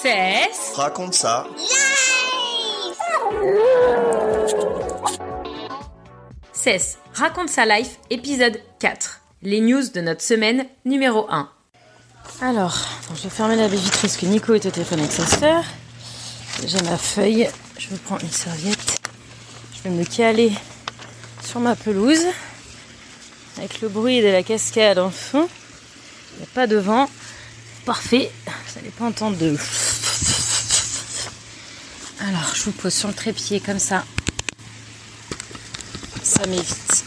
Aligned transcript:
Cesse. 0.00 0.72
Raconte 0.74 1.14
ça. 1.14 1.46
Cesse. 6.52 6.98
Raconte 7.12 7.50
sa 7.50 7.66
life, 7.66 7.98
épisode 8.10 8.60
4. 8.78 9.20
Les 9.42 9.60
news 9.60 9.82
de 9.94 10.00
notre 10.00 10.22
semaine 10.22 10.66
numéro 10.84 11.26
1. 11.30 11.48
Alors, 12.40 12.76
bon, 13.08 13.14
je 13.14 13.22
vais 13.24 13.28
fermer 13.28 13.56
la 13.56 13.68
baie 13.68 13.76
vitrée 13.76 14.08
parce 14.08 14.16
que 14.16 14.26
Nico 14.26 14.54
est 14.54 14.64
au 14.66 14.70
téléphone 14.70 15.00
avec 15.00 15.12
sa 15.12 15.26
sœur. 15.26 15.64
J'ai 16.66 16.80
ma 16.82 16.96
feuille, 16.96 17.48
je 17.78 17.88
vais 17.88 17.96
prendre 17.96 18.22
une 18.22 18.30
serviette. 18.30 19.00
Je 19.74 19.82
vais 19.88 19.94
me 19.94 20.04
caler 20.04 20.52
sur 21.44 21.60
ma 21.60 21.76
pelouse 21.76 22.24
avec 23.58 23.80
le 23.80 23.88
bruit 23.88 24.22
de 24.22 24.28
la 24.28 24.42
cascade 24.42 24.98
en 24.98 25.10
fond. 25.10 25.48
Il 26.34 26.38
n'y 26.38 26.44
a 26.44 26.54
pas 26.54 26.66
de 26.66 26.76
vent. 26.76 27.08
Parfait, 27.84 28.30
vous 28.46 28.76
n'allez 28.76 28.90
pas 28.90 29.06
entendre 29.06 29.36
de... 29.36 29.56
Alors, 32.24 32.54
je 32.54 32.62
vous 32.62 32.72
pose 32.72 32.94
sur 32.94 33.08
le 33.08 33.14
trépied 33.14 33.58
comme 33.58 33.80
ça. 33.80 34.04
Ça 36.22 36.46
m'évite 36.46 37.04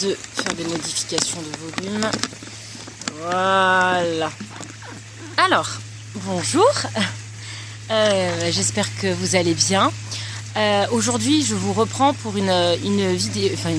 de 0.00 0.14
faire 0.14 0.54
des 0.54 0.64
modifications 0.64 1.36
de 1.42 1.82
volume. 1.82 2.10
Voilà. 3.20 4.30
Alors, 5.36 5.68
bonjour. 6.14 6.70
Euh, 7.90 8.50
J'espère 8.50 8.86
que 8.96 9.12
vous 9.12 9.36
allez 9.36 9.52
bien. 9.52 9.92
Euh, 10.56 10.86
Aujourd'hui, 10.92 11.44
je 11.44 11.54
vous 11.54 11.74
reprends 11.74 12.14
pour 12.14 12.34
une, 12.38 13.12
vidéo. 13.12 13.50
Enfin, 13.52 13.74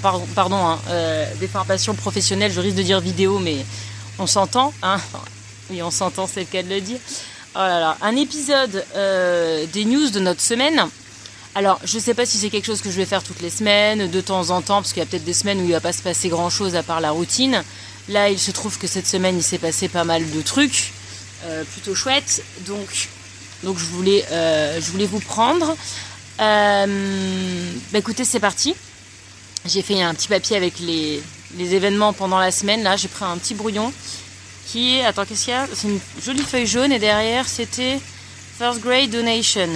pardon, 0.00 0.26
pardon 0.34 0.56
hein, 0.56 0.80
euh, 0.88 1.26
professionnelle. 1.98 2.50
Je 2.50 2.60
risque 2.60 2.76
de 2.76 2.82
dire 2.82 3.00
vidéo, 3.00 3.38
mais 3.38 3.58
on 4.18 4.26
s'entend. 4.26 4.72
Hein 4.82 4.98
oui, 5.68 5.82
on 5.82 5.90
s'entend, 5.90 6.26
c'est 6.26 6.40
le 6.40 6.46
cas 6.46 6.62
de 6.62 6.70
le 6.70 6.80
dire. 6.80 6.98
Oh 7.56 7.60
là 7.60 7.78
là, 7.78 7.96
un 8.02 8.16
épisode 8.16 8.84
euh, 8.96 9.64
des 9.72 9.84
news 9.84 10.10
de 10.10 10.18
notre 10.18 10.40
semaine. 10.40 10.88
Alors, 11.54 11.78
je 11.84 12.00
sais 12.00 12.12
pas 12.12 12.26
si 12.26 12.36
c'est 12.36 12.50
quelque 12.50 12.64
chose 12.64 12.80
que 12.80 12.90
je 12.90 12.96
vais 12.96 13.06
faire 13.06 13.22
toutes 13.22 13.40
les 13.40 13.50
semaines, 13.50 14.10
de 14.10 14.20
temps 14.20 14.50
en 14.50 14.60
temps, 14.60 14.82
parce 14.82 14.92
qu'il 14.92 15.00
y 15.00 15.06
a 15.06 15.06
peut-être 15.06 15.24
des 15.24 15.34
semaines 15.34 15.60
où 15.60 15.64
il 15.64 15.70
va 15.70 15.78
pas 15.78 15.92
se 15.92 16.02
passer 16.02 16.28
grand 16.28 16.50
chose 16.50 16.74
à 16.74 16.82
part 16.82 17.00
la 17.00 17.12
routine. 17.12 17.62
Là, 18.08 18.28
il 18.28 18.40
se 18.40 18.50
trouve 18.50 18.76
que 18.76 18.88
cette 18.88 19.06
semaine, 19.06 19.36
il 19.36 19.42
s'est 19.44 19.58
passé 19.58 19.86
pas 19.86 20.02
mal 20.02 20.28
de 20.28 20.42
trucs, 20.42 20.92
euh, 21.44 21.62
plutôt 21.62 21.94
chouettes. 21.94 22.42
Donc, 22.66 23.08
donc 23.62 23.78
je 23.78 23.84
voulais, 23.84 24.24
euh, 24.32 24.80
je 24.80 24.90
voulais 24.90 25.06
vous 25.06 25.20
prendre. 25.20 25.76
Bah 26.38 26.88
écoutez, 27.98 28.24
c'est 28.24 28.40
parti. 28.40 28.74
J'ai 29.64 29.82
fait 29.82 30.02
un 30.02 30.12
petit 30.12 30.26
papier 30.26 30.56
avec 30.56 30.80
les, 30.80 31.22
les 31.56 31.74
événements 31.74 32.12
pendant 32.12 32.40
la 32.40 32.50
semaine. 32.50 32.82
Là, 32.82 32.96
j'ai 32.96 33.06
pris 33.06 33.24
un 33.24 33.38
petit 33.38 33.54
brouillon 33.54 33.92
qui 34.66 34.96
est. 34.96 35.04
Attends, 35.04 35.24
qu'est-ce 35.24 35.44
qu'il 35.44 35.54
y 35.54 35.56
a 35.56 35.66
C'est 35.72 35.88
une 35.88 36.00
jolie 36.24 36.42
feuille 36.42 36.66
jaune 36.66 36.92
et 36.92 36.98
derrière, 36.98 37.46
c'était 37.48 37.98
First 38.58 38.80
Grade 38.80 39.10
Donation. 39.10 39.68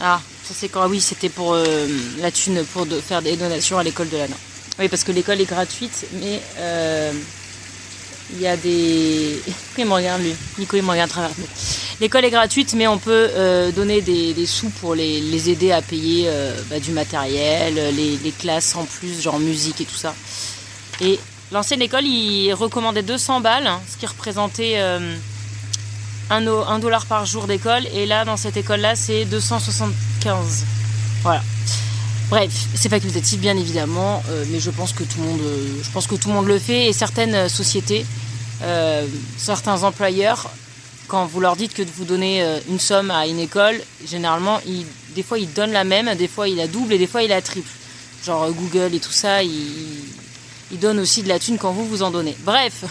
Ah, 0.00 0.20
ça 0.42 0.54
c'est 0.56 0.68
quand 0.68 0.88
Oui, 0.88 1.00
c'était 1.00 1.28
pour 1.28 1.54
euh, 1.54 1.86
la 2.20 2.30
thune 2.30 2.64
pour 2.72 2.86
faire 2.86 3.22
des 3.22 3.36
donations 3.36 3.78
à 3.78 3.82
l'école 3.82 4.08
de 4.08 4.16
l'Anna. 4.16 4.36
Oui, 4.78 4.88
parce 4.88 5.04
que 5.04 5.12
l'école 5.12 5.40
est 5.40 5.46
gratuite, 5.46 6.06
mais 6.20 6.40
euh, 6.58 7.12
il 8.32 8.40
y 8.40 8.46
a 8.46 8.56
des. 8.56 9.40
Il 9.78 9.86
me 9.86 9.92
regarde 9.92 10.22
lui. 10.22 10.34
Nico, 10.58 10.76
il 10.76 10.82
me 10.82 10.90
regarde 10.90 11.10
à 11.10 11.12
travers. 11.12 11.30
L'école 12.00 12.24
est 12.24 12.30
gratuite, 12.30 12.74
mais 12.74 12.86
on 12.86 12.98
peut 12.98 13.28
euh, 13.32 13.70
donner 13.70 14.00
des, 14.00 14.46
sous 14.46 14.70
pour 14.70 14.94
les, 14.94 15.50
aider 15.50 15.72
à 15.72 15.82
payer 15.82 16.28
bah, 16.70 16.80
du 16.80 16.90
matériel, 16.90 17.74
les, 17.74 18.16
les 18.16 18.30
classes 18.32 18.74
en 18.74 18.84
plus, 18.84 19.20
genre 19.20 19.38
musique 19.38 19.80
et 19.80 19.84
tout 19.84 19.96
ça. 19.96 20.14
Et 21.00 21.18
l'ancienne 21.52 21.82
école, 21.82 22.04
il 22.04 22.52
recommandait 22.54 23.02
200 23.02 23.40
balles, 23.40 23.66
hein, 23.66 23.80
ce 23.90 23.96
qui 23.96 24.06
représentait 24.06 24.74
euh, 24.76 25.14
un, 26.30 26.46
o- 26.46 26.64
un 26.66 26.78
dollar 26.78 27.06
par 27.06 27.26
jour 27.26 27.46
d'école. 27.46 27.86
Et 27.94 28.06
là, 28.06 28.24
dans 28.24 28.36
cette 28.36 28.56
école-là, 28.56 28.96
c'est 28.96 29.24
275. 29.26 30.64
Voilà. 31.22 31.42
Bref, 32.30 32.50
c'est 32.74 32.88
facultatif 32.88 33.38
bien 33.38 33.56
évidemment, 33.56 34.22
euh, 34.30 34.44
mais 34.50 34.58
je 34.58 34.70
pense 34.70 34.92
que 34.92 35.04
tout 35.04 35.18
le 35.20 35.24
monde, 35.26 35.40
euh, 35.42 35.66
je 35.82 35.90
pense 35.90 36.06
que 36.06 36.14
tout 36.14 36.28
le 36.28 36.34
monde 36.34 36.46
le 36.46 36.58
fait 36.58 36.86
et 36.88 36.92
certaines 36.92 37.34
euh, 37.34 37.48
sociétés, 37.48 38.06
euh, 38.62 39.06
certains 39.36 39.82
employeurs, 39.82 40.50
quand 41.06 41.26
vous 41.26 41.38
leur 41.40 41.54
dites 41.54 41.74
que 41.74 41.82
vous 41.82 42.06
donner 42.06 42.42
euh, 42.42 42.58
une 42.70 42.80
somme 42.80 43.10
à 43.10 43.26
une 43.26 43.38
école, 43.38 43.78
généralement, 44.08 44.58
des 45.14 45.22
fois 45.22 45.38
ils 45.38 45.52
donnent 45.52 45.72
la 45.72 45.84
même, 45.84 46.12
des 46.16 46.26
fois 46.26 46.48
ils 46.48 46.56
la 46.56 46.66
doublent 46.66 46.94
et 46.94 46.98
des 46.98 47.06
fois 47.06 47.22
ils 47.22 47.28
la 47.28 47.42
triplent. 47.42 47.68
Genre 48.24 48.44
euh, 48.44 48.50
Google 48.52 48.94
et 48.94 49.00
tout 49.00 49.12
ça, 49.12 49.42
ils, 49.42 49.50
ils 50.74 50.80
donnent 50.80 50.98
aussi 51.00 51.22
de 51.22 51.28
la 51.28 51.38
thune 51.38 51.56
quand 51.56 51.72
vous 51.72 51.86
vous 51.86 52.02
en 52.02 52.10
donnez. 52.10 52.36
Bref, 52.40 52.84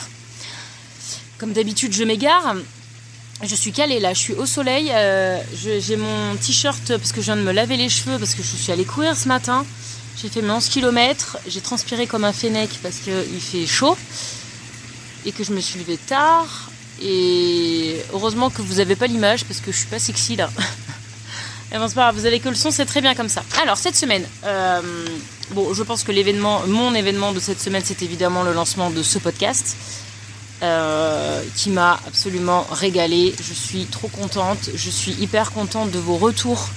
comme 1.38 1.52
d'habitude, 1.54 1.94
je 1.94 2.04
m'égare. 2.04 2.56
Je 3.44 3.56
suis 3.56 3.74
calée 3.74 4.00
là, 4.00 4.14
je 4.14 4.20
suis 4.20 4.34
au 4.34 4.46
soleil. 4.46 4.90
euh, 4.94 5.38
J'ai 5.56 5.98
mon 5.98 6.36
t-shirt 6.38 6.98
parce 6.98 7.12
que 7.12 7.20
je 7.20 7.26
viens 7.26 7.36
de 7.36 7.42
me 7.42 7.52
laver 7.52 7.76
les 7.78 7.90
cheveux 7.90 8.18
parce 8.18 8.36
que 8.36 8.42
je 8.44 8.56
suis 8.56 8.72
allée 8.72 8.86
courir 8.86 9.18
ce 9.18 9.28
matin. 9.28 9.66
J'ai 10.22 10.30
fait 10.30 10.42
mes 10.42 10.52
11 10.52 10.70
km. 10.70 11.38
J'ai 11.48 11.60
transpiré 11.60 12.08
comme 12.08 12.24
un 12.24 12.32
fennec 12.32 12.70
parce 12.82 12.98
qu'il 13.00 13.42
fait 13.42 13.66
chaud 13.68 13.98
et 15.26 15.32
que 15.34 15.44
je 15.44 15.52
me 15.52 15.60
suis 15.60 15.80
levée 15.80 15.98
tard. 15.98 16.70
Et 17.02 17.98
heureusement 18.14 18.50
que 18.50 18.62
vous 18.62 18.76
n'avez 18.76 18.96
pas 18.96 19.08
l'image 19.08 19.44
parce 19.44 19.60
que 19.60 19.72
je 19.74 19.78
suis 19.78 19.88
pas 19.88 20.00
sexy 20.00 20.36
là. 20.38 20.50
Et 21.74 21.80
bon, 21.80 21.88
c'est 21.88 21.96
pas 21.96 22.12
vous 22.12 22.28
avez 22.28 22.40
que 22.40 22.50
le 22.50 22.56
son, 22.56 22.70
c'est 22.70 22.86
très 22.86 23.02
bien 23.02 23.16
comme 23.16 23.30
ça. 23.30 23.44
Alors, 23.64 23.78
cette 23.78 23.96
semaine, 23.96 24.24
euh, 24.46 24.80
bon, 25.52 25.74
je 25.74 25.82
pense 25.82 26.04
que 26.04 26.12
l'événement, 26.12 26.62
mon 26.68 26.94
événement 26.94 27.32
de 27.32 27.40
cette 27.40 27.60
semaine, 27.60 27.82
c'est 27.84 28.04
évidemment 28.04 28.44
le 28.44 28.54
lancement 28.54 28.92
de 28.92 29.02
ce 29.02 29.18
podcast 29.18 29.76
euh, 30.62 31.42
qui 31.56 31.72
m'a 31.72 32.00
absolument 32.08 32.68
régalée. 32.72 33.34
Je 33.42 33.54
suis 33.54 33.86
trop 33.86 34.08
contente. 34.08 34.70
Je 34.76 34.90
suis 34.92 35.14
hyper 35.14 35.52
contente 35.52 35.90
de 35.90 35.98
vos 35.98 36.18
retours. 36.18 36.70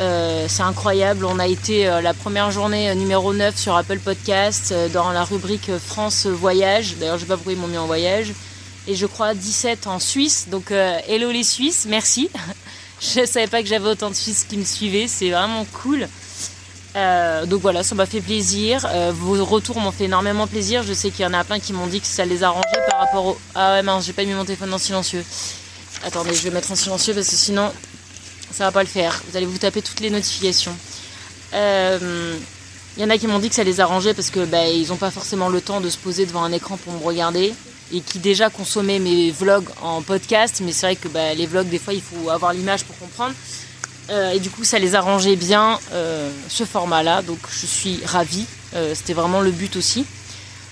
Euh, 0.00 0.46
c'est 0.48 0.62
incroyable. 0.62 1.24
On 1.24 1.40
a 1.40 1.48
été 1.48 1.86
la 1.86 2.14
première 2.14 2.52
journée 2.52 2.94
numéro 2.94 3.34
9 3.34 3.56
sur 3.56 3.74
Apple 3.74 3.98
Podcast 3.98 4.72
dans 4.92 5.10
la 5.10 5.24
rubrique 5.24 5.72
France 5.84 6.26
Voyage. 6.26 6.94
D'ailleurs, 6.98 7.16
je 7.16 7.22
sais 7.22 7.26
pas 7.26 7.34
pourquoi 7.34 7.54
ils 7.54 7.58
m'ont 7.58 7.66
mis 7.66 7.76
en 7.76 7.86
voyage. 7.86 8.32
Et 8.86 8.94
je 8.94 9.06
crois 9.06 9.34
17 9.34 9.88
en 9.88 9.98
Suisse. 9.98 10.46
Donc, 10.48 10.70
hello 10.70 11.32
les 11.32 11.42
Suisses, 11.42 11.86
merci. 11.88 12.30
je 13.02 13.26
savais 13.26 13.48
pas 13.48 13.62
que 13.62 13.68
j'avais 13.68 13.88
autant 13.88 14.10
de 14.10 14.14
Suisses 14.14 14.46
qui 14.48 14.56
me 14.56 14.64
suivaient. 14.64 15.08
C'est 15.08 15.30
vraiment 15.30 15.66
cool. 15.82 16.08
Euh, 16.94 17.46
donc 17.46 17.62
voilà, 17.62 17.82
ça 17.82 17.94
m'a 17.94 18.06
fait 18.06 18.20
plaisir. 18.20 18.86
Euh, 18.90 19.12
vos 19.14 19.44
retours 19.44 19.80
m'ont 19.80 19.92
fait 19.92 20.04
énormément 20.04 20.46
plaisir. 20.46 20.82
Je 20.82 20.92
sais 20.92 21.10
qu'il 21.10 21.24
y 21.24 21.26
en 21.26 21.34
a 21.34 21.42
plein 21.42 21.58
qui 21.58 21.72
m'ont 21.72 21.86
dit 21.86 22.00
que 22.00 22.06
ça 22.06 22.24
les 22.24 22.42
arrangeait 22.42 22.82
par 22.88 23.00
rapport 23.00 23.26
au. 23.26 23.38
Ah 23.54 23.74
ouais, 23.74 23.82
mince, 23.82 24.06
j'ai 24.06 24.12
pas 24.12 24.24
mis 24.24 24.34
mon 24.34 24.44
téléphone 24.44 24.72
en 24.72 24.78
silencieux. 24.78 25.24
Attendez, 26.04 26.34
je 26.34 26.42
vais 26.42 26.50
mettre 26.50 26.70
en 26.70 26.76
silencieux 26.76 27.14
parce 27.14 27.28
que 27.28 27.36
sinon, 27.36 27.72
ça 28.52 28.64
va 28.64 28.72
pas 28.72 28.82
le 28.82 28.88
faire. 28.88 29.22
Vous 29.28 29.36
allez 29.36 29.46
vous 29.46 29.58
taper 29.58 29.82
toutes 29.82 30.00
les 30.00 30.10
notifications. 30.10 30.76
Euh, 31.54 32.36
Il 32.96 33.02
y 33.02 33.06
en 33.06 33.10
a 33.10 33.16
qui 33.16 33.26
m'ont 33.26 33.38
dit 33.38 33.48
que 33.48 33.54
ça 33.54 33.64
les 33.64 33.80
arrangeait 33.80 34.14
parce 34.14 34.30
que 34.30 34.44
bah, 34.44 34.68
ils 34.68 34.92
ont 34.92 34.96
pas 34.96 35.10
forcément 35.10 35.48
le 35.48 35.60
temps 35.60 35.80
de 35.80 35.88
se 35.88 35.96
poser 35.96 36.26
devant 36.26 36.44
un 36.44 36.52
écran 36.52 36.76
pour 36.76 36.92
me 36.92 37.02
regarder 37.02 37.54
et 37.92 38.00
qui 38.00 38.18
déjà 38.18 38.48
consommaient 38.50 38.98
mes 38.98 39.30
vlogs 39.30 39.68
en 39.82 40.02
podcast. 40.02 40.62
Mais 40.64 40.72
c'est 40.72 40.86
vrai 40.86 40.96
que 40.96 41.08
bah, 41.08 41.34
les 41.34 41.46
vlogs, 41.46 41.68
des 41.68 41.78
fois, 41.78 41.92
il 41.92 42.02
faut 42.02 42.30
avoir 42.30 42.52
l'image 42.52 42.84
pour 42.84 42.98
comprendre. 42.98 43.34
Euh, 44.10 44.32
et 44.32 44.40
du 44.40 44.50
coup, 44.50 44.64
ça 44.64 44.78
les 44.78 44.94
arrangeait 44.94 45.36
bien 45.36 45.78
euh, 45.92 46.30
ce 46.48 46.64
format-là. 46.64 47.22
Donc, 47.22 47.38
je 47.50 47.66
suis 47.66 48.00
ravie. 48.04 48.46
Euh, 48.74 48.94
C'était 48.94 49.12
vraiment 49.12 49.40
le 49.40 49.50
but 49.50 49.76
aussi. 49.76 50.04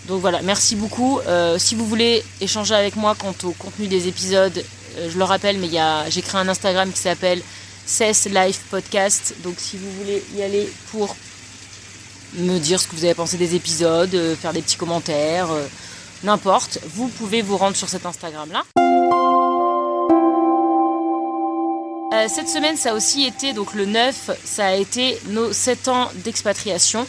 Donc 0.09 0.23
voilà, 0.23 0.41
merci 0.43 0.77
beaucoup. 0.77 1.21
Si 1.59 1.75
vous 1.75 1.87
voulez 1.87 2.25
échanger 2.41 2.75
avec 2.75 2.97
moi 2.97 3.15
quant 3.17 3.35
au 3.45 3.53
contenu 3.53 3.87
des 3.87 4.09
épisodes, 4.09 4.65
je 4.97 5.17
le 5.17 5.23
rappelle, 5.23 5.59
mais 5.59 5.69
j'ai 6.09 6.23
créé 6.23 6.41
un 6.41 6.49
Instagram 6.49 6.91
qui 6.91 6.99
s'appelle 6.99 7.43
CES 7.87 8.27
Life 8.33 8.63
Podcast. 8.71 9.35
Donc 9.45 9.57
si 9.59 9.77
vous 9.77 9.93
voulez 9.99 10.25
y 10.35 10.43
aller 10.43 10.69
pour 10.91 11.15
me 12.35 12.59
dire 12.59 12.81
ce 12.81 12.89
que 12.89 12.97
vous 12.97 13.05
avez 13.05 13.15
pensé 13.15 13.37
des 13.37 13.55
épisodes, 13.55 14.11
faire 14.41 14.55
des 14.55 14.63
petits 14.63 14.79
commentaires, 14.79 15.49
n'importe, 16.23 16.79
vous 16.95 17.09
pouvez 17.09 17.43
vous 17.43 17.57
rendre 17.57 17.77
sur 17.77 17.89
cet 17.89 18.07
Instagram-là. 18.07 18.65
Euh, 22.13 22.27
cette 22.29 22.49
semaine, 22.49 22.77
ça 22.77 22.91
a 22.91 22.95
aussi 22.95 23.25
été, 23.25 23.53
donc 23.53 23.75
le 23.75 23.87
9, 23.87 24.31
ça 24.45 24.67
a 24.67 24.75
été 24.75 25.19
nos 25.29 25.53
7 25.53 25.89
ans 25.89 26.11
d'expatriation. 26.17 27.07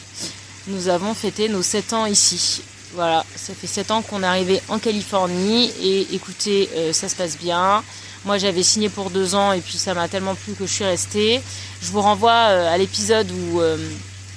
nous 0.68 0.88
avons 0.90 1.14
fêté 1.14 1.50
nos 1.50 1.64
7 1.64 1.94
ans 1.94 2.06
ici. 2.06 2.62
Voilà, 2.94 3.26
ça 3.36 3.54
fait 3.54 3.68
7 3.68 3.92
ans 3.92 4.02
qu'on 4.02 4.22
est 4.22 4.28
arrivé 4.28 4.62
en 4.70 4.78
Californie 4.78 5.72
et 5.82 6.14
écoutez, 6.14 6.70
euh, 6.76 6.94
ça 6.94 7.10
se 7.10 7.16
passe 7.16 7.38
bien. 7.38 7.84
Moi 8.26 8.38
j'avais 8.38 8.62
signé 8.62 8.90
pour 8.90 9.10
2 9.10 9.34
ans 9.34 9.54
et 9.54 9.62
puis 9.62 9.78
ça 9.78 9.94
m'a 9.96 10.08
tellement 10.08 10.36
plu 10.36 10.54
que 10.54 10.68
je 10.68 10.72
suis 10.72 10.86
restée. 10.86 11.42
Je 11.82 11.88
vous 11.92 12.02
renvoie 12.02 12.32
à 12.34 12.78
l'épisode 12.78 13.32
où 13.32 13.62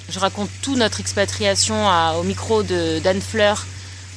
je 0.09 0.19
raconte 0.19 0.49
toute 0.63 0.77
notre 0.77 0.99
expatriation 0.99 1.85
au 2.17 2.23
micro 2.23 2.63
de 2.63 2.97
Dan 2.99 3.21
Fleur 3.21 3.63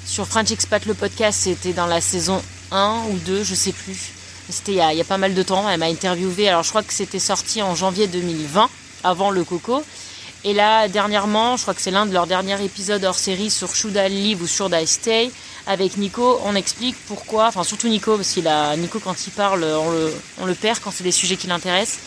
sur 0.08 0.26
French 0.26 0.50
Expat 0.50 0.86
le 0.86 0.94
podcast. 0.94 1.40
C'était 1.42 1.74
dans 1.74 1.86
la 1.86 2.00
saison 2.00 2.42
1 2.72 3.02
ou 3.10 3.18
2, 3.18 3.44
je 3.44 3.54
sais 3.54 3.72
plus. 3.72 4.12
C'était 4.48 4.72
il, 4.72 4.96
y 4.96 5.00
a 5.00 5.04
pas 5.04 5.18
mal 5.18 5.34
de 5.34 5.42
temps. 5.42 5.68
Elle 5.68 5.78
m'a 5.78 5.86
interviewé. 5.86 6.48
Alors 6.48 6.62
je 6.62 6.70
crois 6.70 6.82
que 6.82 6.94
c'était 6.94 7.18
sorti 7.18 7.60
en 7.62 7.74
janvier 7.74 8.06
2020, 8.08 8.68
avant 9.04 9.30
le 9.30 9.44
Coco. 9.44 9.84
Et 10.44 10.54
là, 10.54 10.88
dernièrement, 10.88 11.56
je 11.56 11.62
crois 11.62 11.74
que 11.74 11.82
c'est 11.82 11.90
l'un 11.90 12.06
de 12.06 12.12
leurs 12.12 12.26
derniers 12.26 12.62
épisodes 12.64 13.04
hors 13.04 13.18
série 13.18 13.50
sur 13.50 13.74
Should 13.74 13.96
I 13.96 14.08
Live 14.08 14.42
ou 14.42 14.46
Should 14.46 14.72
I 14.72 14.86
Stay 14.86 15.30
avec 15.66 15.98
Nico. 15.98 16.40
On 16.44 16.54
explique 16.54 16.96
pourquoi, 17.06 17.48
enfin 17.48 17.64
surtout 17.64 17.88
Nico, 17.88 18.16
parce 18.16 18.30
qu'il 18.30 18.48
a 18.48 18.76
Nico 18.76 19.00
quand 19.00 19.26
il 19.26 19.32
parle, 19.32 19.64
on 19.64 19.90
le, 19.90 20.14
on 20.40 20.46
le 20.46 20.54
perd 20.54 20.78
quand 20.78 20.90
c'est 20.90 21.04
des 21.04 21.12
sujets 21.12 21.36
qui 21.36 21.48
l'intéressent. 21.48 21.98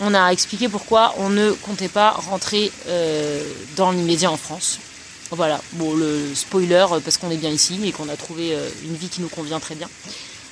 On 0.00 0.12
a 0.12 0.30
expliqué 0.30 0.68
pourquoi 0.68 1.14
on 1.18 1.30
ne 1.30 1.52
comptait 1.52 1.88
pas 1.88 2.10
rentrer 2.10 2.70
euh, 2.88 3.42
dans 3.76 3.92
l'immédiat 3.92 4.30
en 4.30 4.36
France. 4.36 4.80
Voilà, 5.30 5.60
bon, 5.72 5.94
le 5.94 6.34
spoiler, 6.34 6.86
parce 7.04 7.16
qu'on 7.16 7.30
est 7.30 7.36
bien 7.36 7.50
ici 7.50 7.80
et 7.84 7.92
qu'on 7.92 8.08
a 8.08 8.16
trouvé 8.16 8.54
euh, 8.54 8.68
une 8.84 8.94
vie 8.94 9.08
qui 9.08 9.20
nous 9.20 9.28
convient 9.28 9.58
très 9.58 9.74
bien. 9.74 9.88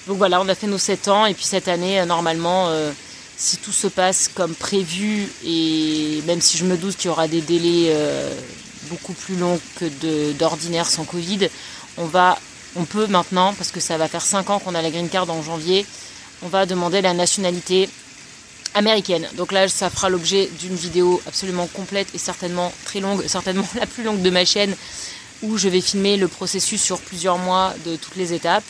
Donc 0.07 0.19
voilà, 0.19 0.41
on 0.41 0.49
a 0.49 0.55
fait 0.55 0.67
nos 0.67 0.79
7 0.79 1.09
ans 1.09 1.27
et 1.27 1.35
puis 1.35 1.45
cette 1.45 1.69
année, 1.69 2.01
euh, 2.01 2.07
normalement, 2.07 2.69
euh, 2.69 2.91
si 3.37 3.57
tout 3.59 3.73
se 3.73 3.87
passe 3.87 4.29
comme 4.35 4.55
prévu 4.55 5.31
et 5.45 6.23
même 6.27 6.41
si 6.41 6.59
je 6.59 6.65
me 6.65 6.77
doute 6.77 6.97
qu'il 6.97 7.07
y 7.07 7.11
aura 7.11 7.29
des 7.29 7.41
délais 7.41 7.91
euh, 7.91 8.35
beaucoup 8.91 9.13
plus 9.13 9.37
longs 9.37 9.61
que 9.77 10.33
d'ordinaire 10.33 10.89
sans 10.89 11.05
Covid, 11.05 11.49
on 11.99 12.07
va, 12.07 12.37
on 12.75 12.85
peut 12.85 13.07
maintenant, 13.07 13.55
parce 13.55 13.71
que 13.71 13.79
ça 13.79 13.97
va 13.97 14.09
faire 14.09 14.23
5 14.23 14.51
ans 14.51 14.59
qu'on 14.59 14.75
a 14.75 14.83
la 14.83 14.91
green 14.91 15.09
card 15.09 15.31
en 15.31 15.43
janvier, 15.43 15.87
on 16.43 16.49
va 16.49 16.67
demander 16.67 17.01
la 17.01 17.15
nationalité 17.15 17.89
américaine. 18.75 19.29
Donc 19.35 19.53
là, 19.53 19.69
ça 19.69 19.91
fera 19.91 20.09
l'objet 20.09 20.49
d'une 20.61 20.75
vidéo 20.75 21.21
absolument 21.27 21.67
complète 21.67 22.09
et 22.15 22.19
certainement 22.19 22.73
très 22.85 23.01
longue, 23.01 23.27
certainement 23.27 23.67
la 23.79 23.87
plus 23.87 24.05
longue 24.05 24.23
de 24.23 24.31
ma 24.31 24.45
chaîne, 24.45 24.75
où 25.43 25.57
je 25.57 25.69
vais 25.69 25.81
filmer 25.81 26.17
le 26.17 26.29
processus 26.29 26.81
sur 26.81 27.01
plusieurs 27.01 27.39
mois 27.39 27.75
de 27.85 27.97
toutes 27.97 28.17
les 28.17 28.33
étapes. 28.33 28.65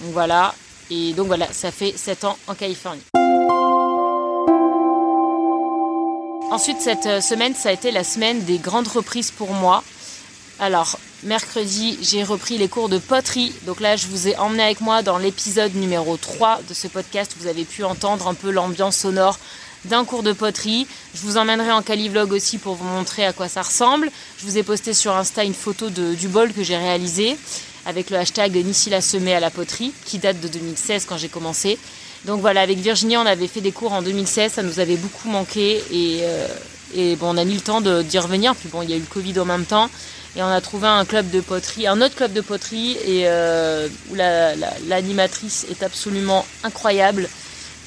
Donc 0.00 0.12
voilà. 0.12 0.54
Et 0.90 1.12
donc 1.14 1.26
voilà, 1.26 1.52
ça 1.52 1.72
fait 1.72 1.94
7 1.96 2.24
ans 2.24 2.38
en 2.46 2.54
Californie. 2.54 3.02
Ensuite, 6.50 6.80
cette 6.80 7.06
euh, 7.06 7.20
semaine, 7.20 7.54
ça 7.56 7.70
a 7.70 7.72
été 7.72 7.90
la 7.90 8.04
semaine 8.04 8.44
des 8.44 8.58
grandes 8.58 8.86
reprises 8.86 9.32
pour 9.32 9.52
moi. 9.52 9.82
Alors, 10.58 10.98
mercredi, 11.22 11.98
j'ai 12.00 12.22
repris 12.22 12.56
les 12.56 12.68
cours 12.68 12.88
de 12.88 12.96
poterie. 12.96 13.52
Donc 13.66 13.78
là, 13.78 13.96
je 13.96 14.06
vous 14.06 14.26
ai 14.26 14.36
emmené 14.38 14.62
avec 14.62 14.80
moi 14.80 15.02
dans 15.02 15.18
l'épisode 15.18 15.74
numéro 15.74 16.16
3 16.16 16.60
de 16.66 16.72
ce 16.72 16.88
podcast. 16.88 17.34
Vous 17.38 17.46
avez 17.46 17.64
pu 17.64 17.84
entendre 17.84 18.26
un 18.26 18.32
peu 18.32 18.50
l'ambiance 18.50 18.96
sonore 18.96 19.38
d'un 19.84 20.06
cours 20.06 20.22
de 20.22 20.32
poterie. 20.32 20.86
Je 21.14 21.20
vous 21.20 21.36
emmènerai 21.36 21.72
en 21.72 21.82
Calivlog 21.82 22.32
aussi 22.32 22.56
pour 22.56 22.74
vous 22.74 22.88
montrer 22.88 23.26
à 23.26 23.34
quoi 23.34 23.48
ça 23.48 23.60
ressemble. 23.60 24.10
Je 24.38 24.46
vous 24.46 24.56
ai 24.56 24.62
posté 24.62 24.94
sur 24.94 25.14
Insta 25.14 25.44
une 25.44 25.52
photo 25.52 25.90
du 25.90 26.28
bol 26.28 26.50
que 26.54 26.62
j'ai 26.62 26.78
réalisé 26.78 27.36
avec 27.84 28.08
le 28.08 28.16
hashtag 28.16 28.56
Nisila 28.56 29.02
semé 29.02 29.34
à 29.34 29.40
la 29.40 29.50
poterie, 29.50 29.92
qui 30.06 30.18
date 30.18 30.40
de 30.40 30.48
2016 30.48 31.04
quand 31.04 31.18
j'ai 31.18 31.28
commencé. 31.28 31.78
Donc 32.24 32.40
voilà, 32.40 32.62
avec 32.62 32.78
Virginie, 32.78 33.18
on 33.18 33.26
avait 33.26 33.46
fait 33.46 33.60
des 33.60 33.72
cours 33.72 33.92
en 33.92 34.00
2016, 34.02 34.54
ça 34.54 34.62
nous 34.62 34.80
avait 34.80 34.96
beaucoup 34.96 35.28
manqué 35.28 35.84
et, 35.92 36.20
euh, 36.22 36.48
et 36.94 37.14
bon, 37.14 37.34
on 37.34 37.36
a 37.36 37.44
mis 37.44 37.54
le 37.54 37.60
temps 37.60 37.80
d'y 37.80 38.18
revenir. 38.18 38.56
Puis 38.56 38.70
bon, 38.70 38.82
il 38.82 38.90
y 38.90 38.94
a 38.94 38.96
eu 38.96 39.00
le 39.00 39.06
Covid 39.06 39.38
en 39.38 39.44
même 39.44 39.66
temps 39.66 39.88
et 40.36 40.42
on 40.42 40.48
a 40.48 40.60
trouvé 40.60 40.86
un 40.86 41.04
club 41.04 41.30
de 41.30 41.40
poterie, 41.40 41.86
un 41.86 42.00
autre 42.00 42.14
club 42.14 42.32
de 42.32 42.40
poterie 42.40 42.96
et 43.04 43.22
euh, 43.24 43.88
où 44.10 44.14
l'animatrice 44.14 45.66
est 45.70 45.82
absolument 45.82 46.44
incroyable. 46.62 47.28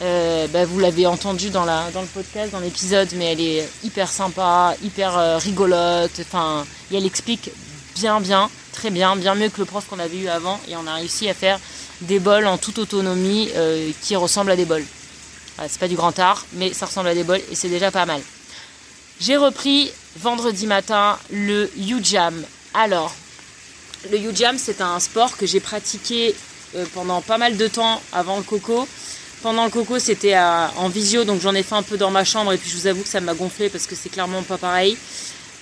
Euh, 0.01 0.47
bah, 0.47 0.65
vous 0.65 0.79
l'avez 0.79 1.05
entendu 1.05 1.49
dans, 1.49 1.65
la, 1.65 1.91
dans 1.93 2.01
le 2.01 2.07
podcast, 2.07 2.51
dans 2.51 2.59
l'épisode, 2.59 3.09
mais 3.15 3.33
elle 3.33 3.41
est 3.41 3.69
hyper 3.83 4.09
sympa, 4.09 4.73
hyper 4.81 5.39
rigolote. 5.39 6.21
Enfin, 6.21 6.65
et 6.91 6.97
elle 6.97 7.05
explique 7.05 7.51
bien, 7.95 8.19
bien 8.21 8.49
très 8.79 8.91
bien, 8.91 9.17
bien 9.17 9.35
mieux 9.35 9.49
que 9.49 9.59
le 9.59 9.65
prof 9.65 9.85
qu'on 9.89 9.99
avait 9.99 10.17
eu 10.17 10.29
avant, 10.29 10.57
et 10.69 10.75
on 10.77 10.87
a 10.87 10.93
réussi 10.93 11.29
à 11.29 11.33
faire 11.33 11.59
des 12.01 12.19
bols 12.19 12.47
en 12.47 12.57
toute 12.57 12.77
autonomie 12.79 13.49
euh, 13.55 13.91
qui 14.01 14.15
ressemblent 14.15 14.51
à 14.51 14.55
des 14.55 14.63
bols. 14.63 14.85
c'est 15.67 15.79
pas 15.79 15.89
du 15.89 15.95
grand 15.95 16.17
art, 16.17 16.45
mais 16.53 16.71
ça 16.73 16.85
ressemble 16.85 17.09
à 17.09 17.13
des 17.13 17.25
bols 17.25 17.41
et 17.51 17.55
c'est 17.55 17.67
déjà 17.67 17.91
pas 17.91 18.05
mal. 18.05 18.21
J'ai 19.19 19.35
repris 19.35 19.91
vendredi 20.21 20.67
matin 20.67 21.17
le 21.31 21.69
U-Jam. 21.77 22.43
Alors, 22.73 23.15
le 24.11 24.17
U-Jam, 24.17 24.57
c'est 24.57 24.81
un 24.81 24.99
sport 24.99 25.37
que 25.37 25.45
j'ai 25.45 25.59
pratiqué 25.59 26.35
euh, 26.75 26.85
pendant 26.93 27.21
pas 27.21 27.37
mal 27.37 27.57
de 27.57 27.67
temps 27.67 28.01
avant 28.11 28.37
le 28.37 28.43
coco. 28.43 28.87
Pendant 29.41 29.63
le 29.63 29.71
coco, 29.71 29.99
c'était 29.99 30.37
en 30.37 30.89
visio, 30.89 31.23
donc 31.23 31.39
j'en 31.39 31.55
ai 31.55 31.63
fait 31.63 31.75
un 31.75 31.83
peu 31.83 31.95
dans 31.95 32.11
ma 32.11 32.25
chambre 32.25 32.51
et 32.51 32.57
puis 32.57 32.69
je 32.69 32.75
vous 32.75 32.87
avoue 32.87 33.03
que 33.03 33.07
ça 33.07 33.21
m'a 33.21 33.33
gonflé 33.33 33.69
parce 33.69 33.87
que 33.87 33.95
c'est 33.95 34.09
clairement 34.09 34.43
pas 34.43 34.57
pareil. 34.57 34.97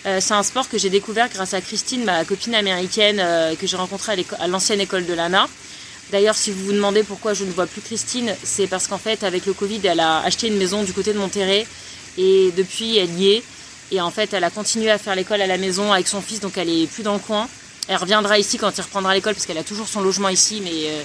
Euh, 0.08 0.18
c'est 0.20 0.34
un 0.34 0.42
sport 0.42 0.68
que 0.68 0.80
j'ai 0.80 0.90
découvert 0.90 1.30
grâce 1.30 1.54
à 1.54 1.62
Christine, 1.62 2.04
ma 2.04 2.26
copine 2.26 2.56
américaine 2.56 3.20
euh, 3.20 3.56
que 3.56 3.68
j'ai 3.68 3.78
rencontrée 3.78 4.26
à 4.40 4.48
l'ancienne 4.48 4.82
école 4.82 5.06
de 5.06 5.14
l'ANA. 5.14 5.48
D'ailleurs, 6.12 6.36
si 6.36 6.52
vous 6.52 6.66
vous 6.66 6.72
demandez 6.72 7.04
pourquoi 7.04 7.36
je 7.36 7.44
ne 7.44 7.52
vois 7.52 7.68
plus 7.68 7.82
Christine, 7.82 8.34
c'est 8.42 8.66
parce 8.66 8.88
qu'en 8.88 8.98
fait, 8.98 9.24
avec 9.24 9.46
le 9.46 9.54
Covid, 9.54 9.82
elle 9.84 10.00
a 10.00 10.22
acheté 10.22 10.48
une 10.48 10.58
maison 10.58 10.84
du 10.84 10.94
côté 10.94 11.14
de 11.14 11.20
Monterrey 11.20 11.68
et 12.18 12.52
depuis, 12.58 12.98
elle 12.98 13.14
y 13.20 13.34
est. 13.34 13.44
Et 13.92 14.02
en 14.02 14.12
fait, 14.12 14.34
elle 14.34 14.44
a 14.44 14.50
continué 14.50 14.92
à 14.92 14.98
faire 14.98 15.16
l'école 15.16 15.42
à 15.42 15.48
la 15.48 15.58
maison 15.58 15.94
avec 15.94 16.08
son 16.08 16.22
fils, 16.22 16.40
donc 16.40 16.58
elle 16.58 16.70
est 16.70 16.88
plus 16.88 17.04
dans 17.04 17.14
le 17.14 17.20
coin. 17.20 17.48
Elle 17.88 17.98
reviendra 17.98 18.38
ici 18.38 18.58
quand 18.58 18.78
il 18.78 18.82
reprendra 18.82 19.14
l'école 19.14 19.34
parce 19.34 19.46
qu'elle 19.46 19.58
a 19.58 19.64
toujours 19.64 19.88
son 19.88 20.02
logement 20.02 20.28
ici, 20.28 20.62
mais 20.62 20.72
euh, 20.74 21.02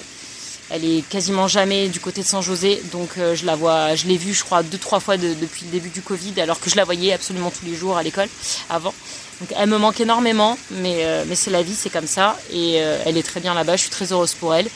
elle 0.69 0.83
est 0.83 1.07
quasiment 1.07 1.47
jamais 1.47 1.87
du 1.87 2.01
côté 2.01 2.21
de 2.21 2.27
San 2.27 2.41
José, 2.41 2.81
donc 2.91 3.11
euh, 3.17 3.35
je 3.35 3.45
la 3.45 3.55
vois, 3.55 3.95
je 3.95 4.05
l'ai 4.07 4.17
vue, 4.17 4.33
je 4.33 4.43
crois, 4.43 4.63
deux 4.63 4.77
trois 4.77 4.99
fois 4.99 5.15
depuis 5.15 5.65
le 5.65 5.71
début 5.71 5.89
du 5.89 6.01
Covid, 6.01 6.39
alors 6.41 6.59
que 6.59 6.69
je 6.69 6.75
la 6.75 6.83
voyais 6.83 7.13
absolument 7.13 7.51
tous 7.51 7.65
les 7.65 7.75
jours 7.75 7.95
à 7.95 8.03
l'école 8.03 8.27
avant. 8.69 8.93
Donc 9.39 9.53
elle 9.57 9.69
me 9.69 9.77
manque 9.77 10.01
énormément, 10.01 10.57
mais, 10.71 11.05
euh, 11.05 11.23
mais 11.25 11.35
c'est 11.35 11.51
la 11.51 11.63
vie, 11.63 11.75
c'est 11.75 11.89
comme 11.89 12.07
ça, 12.07 12.37
et 12.51 12.73
elle 12.73 13.17
est 13.17 13.23
très 13.23 13.39
bien 13.39 13.53
là-bas. 13.53 13.77
Je 13.77 13.81
suis 13.83 13.89
très 13.89 14.11
heureuse 14.11 14.33
pour 14.33 14.53
elle, 14.53 14.67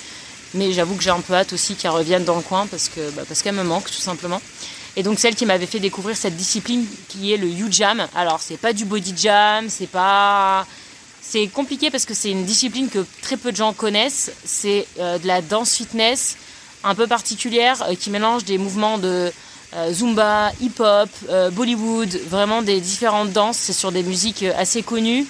mais 0.53 0.71
j'avoue 0.71 0.95
que 0.95 1.03
j'ai 1.03 1.09
un 1.09 1.19
peu 1.19 1.33
hâte 1.33 1.51
aussi 1.51 1.75
qu'elle 1.75 1.91
revienne 1.91 2.23
dans 2.23 2.37
le 2.37 2.41
coin 2.41 2.67
parce 2.67 2.89
bah, 2.95 3.23
parce 3.27 3.41
qu'elle 3.41 3.55
me 3.55 3.63
manque 3.63 3.87
tout 3.87 4.01
simplement. 4.01 4.41
Et 4.97 5.03
donc 5.03 5.19
celle 5.19 5.35
qui 5.35 5.45
m'avait 5.45 5.67
fait 5.67 5.79
découvrir 5.79 6.17
cette 6.17 6.35
discipline 6.35 6.83
qui 7.07 7.31
est 7.31 7.37
le 7.37 7.47
U-Jam. 7.47 8.07
Alors 8.15 8.39
c'est 8.41 8.57
pas 8.57 8.73
du 8.73 8.83
body 8.83 9.13
jam, 9.15 9.69
c'est 9.69 9.85
pas 9.85 10.65
c'est 11.21 11.47
compliqué 11.47 11.91
parce 11.91 12.05
que 12.05 12.15
c'est 12.15 12.31
une 12.31 12.45
discipline 12.45 12.89
que 12.89 13.05
très 13.21 13.37
peu 13.37 13.51
de 13.51 13.57
gens 13.57 13.73
connaissent. 13.73 14.31
C'est 14.43 14.87
euh, 14.99 15.19
de 15.19 15.27
la 15.27 15.43
danse 15.43 15.75
fitness 15.75 16.35
un 16.83 16.95
peu 16.95 17.05
particulière 17.05 17.83
euh, 17.83 17.93
qui 17.93 18.09
mélange 18.09 18.43
des 18.43 18.57
mouvements 18.57 18.97
de 18.97 19.31
euh, 19.75 19.93
zumba, 19.93 20.51
hip-hop, 20.61 21.09
Bollywood, 21.51 22.19
vraiment 22.27 22.63
des 22.63 22.81
différentes 22.81 23.31
danses. 23.31 23.57
C'est 23.57 23.73
sur 23.73 23.91
des 23.91 24.01
musiques 24.01 24.45
assez 24.57 24.81
connues 24.81 25.27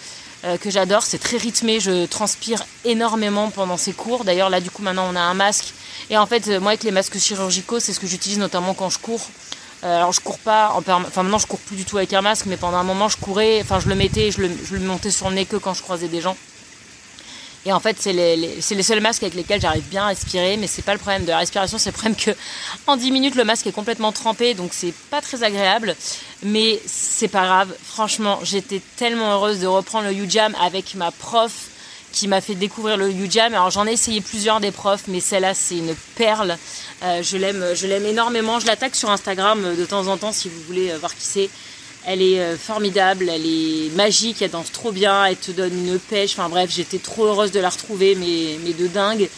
que 0.62 0.70
j'adore. 0.70 1.02
C'est 1.02 1.18
très 1.18 1.36
rythmé. 1.36 1.82
Je 1.82 2.06
transpire 2.06 2.64
énormément 2.86 3.50
pendant 3.50 3.76
ces 3.76 3.92
cours. 3.92 4.24
D'ailleurs 4.24 4.50
là 4.50 4.62
du 4.62 4.70
coup 4.70 4.82
maintenant 4.82 5.10
on 5.12 5.16
a 5.18 5.22
un 5.22 5.34
masque. 5.34 5.74
Et 6.10 6.18
en 6.18 6.26
fait 6.26 6.48
moi 6.62 6.70
avec 6.70 6.84
les 6.84 6.92
masques 6.92 7.18
chirurgicaux 7.18 7.82
c'est 7.82 7.92
ce 7.92 8.00
que 8.00 8.08
j'utilise 8.08 8.38
notamment 8.38 8.74
quand 8.74 8.90
je 8.90 9.00
cours 9.00 9.28
alors 9.96 10.12
je 10.12 10.20
cours 10.20 10.40
pas 10.40 10.72
en 10.74 10.80
Enfin 10.80 11.24
maintenant 11.24 11.38
je 11.38 11.48
cours 11.48 11.60
plus 11.60 11.76
du 11.76 11.86
tout 11.86 11.98
avec 11.98 12.14
un 12.14 12.22
masque, 12.22 12.46
mais 12.48 12.58
pendant 12.58 12.78
un 12.78 12.84
moment 12.84 13.10
je 13.10 13.18
courais. 13.18 13.60
Enfin 13.62 13.80
je 13.80 13.90
le 13.90 13.96
mettais, 13.96 14.32
je 14.32 14.42
le, 14.42 14.52
je 14.66 14.76
le 14.76 14.82
montais 14.82 15.12
sur 15.12 15.30
le 15.30 15.36
nez 15.36 15.46
que 15.46 15.58
quand 15.58 15.74
je 15.74 15.82
croisais 15.82 16.08
des 16.08 16.22
gens. 16.22 16.36
Et 17.68 17.74
en 17.74 17.82
fait, 17.82 17.98
c'est 18.00 18.14
les, 18.14 18.62
seuls 18.62 19.02
masques 19.02 19.24
avec 19.24 19.36
lesquels 19.36 19.60
j'arrive 19.60 19.84
bien 19.90 20.06
à 20.06 20.08
respirer, 20.08 20.56
mais 20.56 20.68
c'est 20.68 20.84
pas 20.84 20.94
le 20.94 21.00
problème 21.00 21.24
de 21.24 21.32
la 21.32 21.40
respiration, 21.40 21.78
c'est 21.78 21.90
le 21.90 21.96
problème 21.96 22.16
que 22.16 22.32
en 22.88 22.96
10 22.96 23.12
minutes 23.12 23.36
le 23.36 23.44
masque 23.44 23.68
est 23.68 23.74
complètement 23.74 24.14
trempé, 24.14 24.54
donc 24.54 24.70
c'est 24.72 24.94
pas 25.10 25.20
très 25.20 25.44
agréable. 25.44 25.94
Mais 26.44 26.80
c'est 26.86 27.28
pas 27.28 27.46
grave, 27.46 27.76
franchement, 27.84 28.40
j'étais 28.42 28.82
tellement 28.96 29.34
heureuse 29.34 29.60
de 29.60 29.68
reprendre 29.68 30.08
le 30.08 30.14
U-Jam 30.14 30.56
avec 30.62 30.96
ma 30.96 31.12
prof 31.12 31.52
qui 32.18 32.28
m'a 32.28 32.42
fait 32.42 32.56
découvrir 32.56 32.98
le 32.98 33.12
U-Jam. 33.12 33.54
Alors 33.54 33.70
j'en 33.70 33.86
ai 33.86 33.92
essayé 33.92 34.22
plusieurs 34.22 34.60
des 34.60 34.72
profs, 34.72 35.04
mais 35.08 35.20
celle-là 35.20 35.54
c'est 35.54 35.78
une 35.78 35.96
perle. 36.16 36.58
Euh, 37.04 37.22
je 37.22 37.38
l'aime, 37.38 38.06
énormément. 38.06 38.60
Je 38.60 38.66
l'attaque 38.66 38.96
sur 38.96 39.12
Instagram 39.12 39.64
euh, 39.64 39.76
de 39.76 39.86
temps 39.86 40.08
en 40.08 40.18
temps 40.18 40.32
si 40.32 40.50
vous 40.50 40.60
voulez 40.62 40.90
euh, 40.90 40.98
voir 40.98 41.14
qui 41.16 41.26
c'est. 41.26 41.50
Elle 42.10 42.22
est 42.22 42.56
formidable, 42.56 43.28
elle 43.28 43.46
est 43.46 43.94
magique, 43.94 44.42
elle 44.42 44.52
danse 44.52 44.72
trop 44.72 44.94
bien, 44.94 45.26
elle 45.26 45.36
te 45.36 45.52
donne 45.52 45.74
une 45.74 46.00
pêche. 46.00 46.32
Enfin 46.32 46.48
bref, 46.48 46.72
j'étais 46.74 47.00
trop 47.00 47.26
heureuse 47.26 47.52
de 47.52 47.60
la 47.60 47.68
retrouver, 47.68 48.16
mais, 48.16 48.58
mais 48.64 48.72
de 48.72 48.88
dingue. 48.88 49.30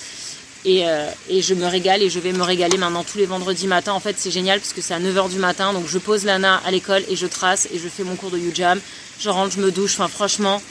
Et, 0.66 0.84
et, 1.30 1.42
je 1.42 1.56
me 1.56 1.66
régale 1.66 2.04
et 2.04 2.12
je 2.12 2.20
vais 2.20 2.32
me 2.32 2.44
régaler 2.44 2.78
maintenant 2.78 3.04
tous 3.04 3.18
les 3.18 3.26
vendredis 3.26 3.66
matins. 3.66 3.94
En 3.94 4.00
fait, 4.00 4.20
c'est 4.20 4.30
génial 4.30 4.60
parce 4.60 4.74
que 4.74 4.82
c'est 4.82 4.94
à 4.94 5.00
9h 5.00 5.32
du 5.32 5.40
matin. 5.40 5.74
Donc 5.74 5.88
je 5.88 5.98
pose 5.98 6.26
Lana 6.26 6.62
à 6.64 6.70
l'école 6.70 7.04
et 7.10 7.16
je 7.16 7.26
trace 7.26 7.68
et 7.74 7.80
je 7.80 7.90
fais 7.90 8.04
mon 8.04 8.16
cours 8.16 8.30
de 8.30 8.38
U-Jam. 8.38 8.80
Je 9.20 9.30
rentre, 9.30 9.56
je 9.56 9.62
me 9.62 9.72
douche. 9.72 9.96
Enfin, 9.96 10.08
franchement, 10.08 10.62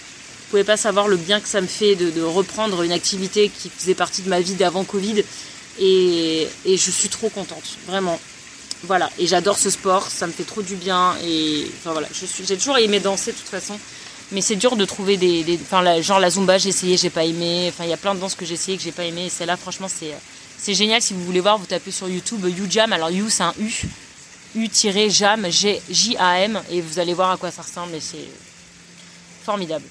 pouvez 0.51 0.65
pas 0.65 0.77
savoir 0.77 1.09
le 1.09 1.17
bien 1.17 1.41
que 1.41 1.49
ça 1.49 1.61
me 1.61 1.67
fait 1.67 1.95
de, 1.95 2.23
reprendre 2.23 2.83
une 2.83 2.93
activité 2.93 3.51
qui 3.51 3.71
faisait 3.71 3.95
partie 3.95 4.23
de 4.23 4.29
ma 4.29 4.41
vie 4.41 4.55
d'avant 4.55 4.85
Covid. 4.85 5.25
Et, 5.81 6.49
je 6.67 6.91
suis 6.91 7.09
trop 7.09 7.29
contente, 7.29 7.77
vraiment. 7.87 8.19
Voilà, 8.85 9.11
et 9.19 9.27
j'adore 9.27 9.59
ce 9.59 9.71
sport, 9.71 10.09
ça 10.09 10.27
me 10.27 10.33
fait 10.33 10.45
trop 10.45 10.63
du 10.63 10.77
bien. 10.77 11.17
Et 11.25 11.67
enfin 11.79 11.93
voilà, 11.93 12.09
j'ai 12.47 12.57
toujours 12.57 12.79
aimé 12.79 13.01
danser 13.01 13.33
de 13.33 13.37
toute 13.37 13.49
façon. 13.49 13.79
Mais 14.31 14.41
c'est 14.41 14.57
dur 14.57 14.77
de 14.77 14.85
trouver 14.85 15.17
des, 15.17 15.59
genre 16.03 16.21
la 16.21 16.31
zumba, 16.31 16.59
j'ai 16.59 16.69
essayé, 16.69 16.97
j'ai 16.97 17.11
pas 17.11 17.25
aimé. 17.25 17.67
Enfin, 17.69 17.85
il 17.85 17.91
y 17.91 17.95
a 17.95 17.97
plein 17.97 18.15
de 18.15 18.21
danses 18.21 18.35
que 18.35 18.45
j'ai 18.45 18.55
essayé 18.55 18.77
que 18.77 18.83
j'ai 18.83 18.93
pas 18.93 19.05
aimé. 19.05 19.27
Et 19.27 19.31
celle-là, 19.31 19.57
franchement, 19.57 19.89
c'est 19.89 20.15
c'est 20.59 20.75
génial. 20.75 21.01
Si 21.01 21.15
vous 21.15 21.25
voulez 21.25 21.41
voir, 21.41 21.57
vous 21.59 21.67
tapez 21.67 21.91
sur 21.91 22.09
YouTube 22.09 22.45
YouJam. 22.45 22.93
Alors 22.93 23.11
You, 23.11 23.31
c'est 23.31 23.45
un 23.45 23.55
U, 23.61 23.73
U-Jam, 24.55 25.47
J-A-M, 25.51 26.61
et 26.71 26.81
vous 26.81 26.99
allez 26.99 27.15
voir 27.15 27.31
à 27.31 27.37
quoi 27.37 27.51
ça 27.51 27.63
ressemble. 27.63 27.95
Et 27.95 28.01
c'est 28.01 28.29
formidable. 29.45 29.85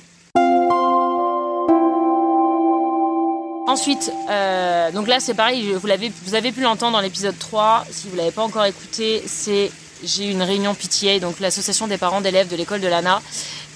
Ensuite, 3.78 4.12
euh, 4.32 4.90
donc 4.92 5.08
là 5.08 5.20
c'est 5.20 5.36
pareil, 5.36 5.72
vous, 5.72 5.88
vous 6.26 6.34
avez 6.34 6.52
pu 6.52 6.62
l'entendre 6.62 6.94
dans 6.94 7.00
l'épisode 7.00 7.38
3, 7.38 7.86
si 7.92 8.08
vous 8.08 8.14
ne 8.14 8.18
l'avez 8.18 8.32
pas 8.32 8.42
encore 8.42 8.66
écouté, 8.66 9.22
c'est 9.28 9.70
j'ai 10.04 10.26
eu 10.26 10.32
une 10.32 10.42
réunion 10.42 10.74
PTA, 10.74 11.20
donc 11.20 11.40
l'association 11.40 11.86
des 11.86 12.00
parents 12.00 12.20
d'élèves 12.20 12.48
de 12.48 12.56
l'école 12.56 12.82
de 12.82 12.88
l'ANA. 12.88 13.22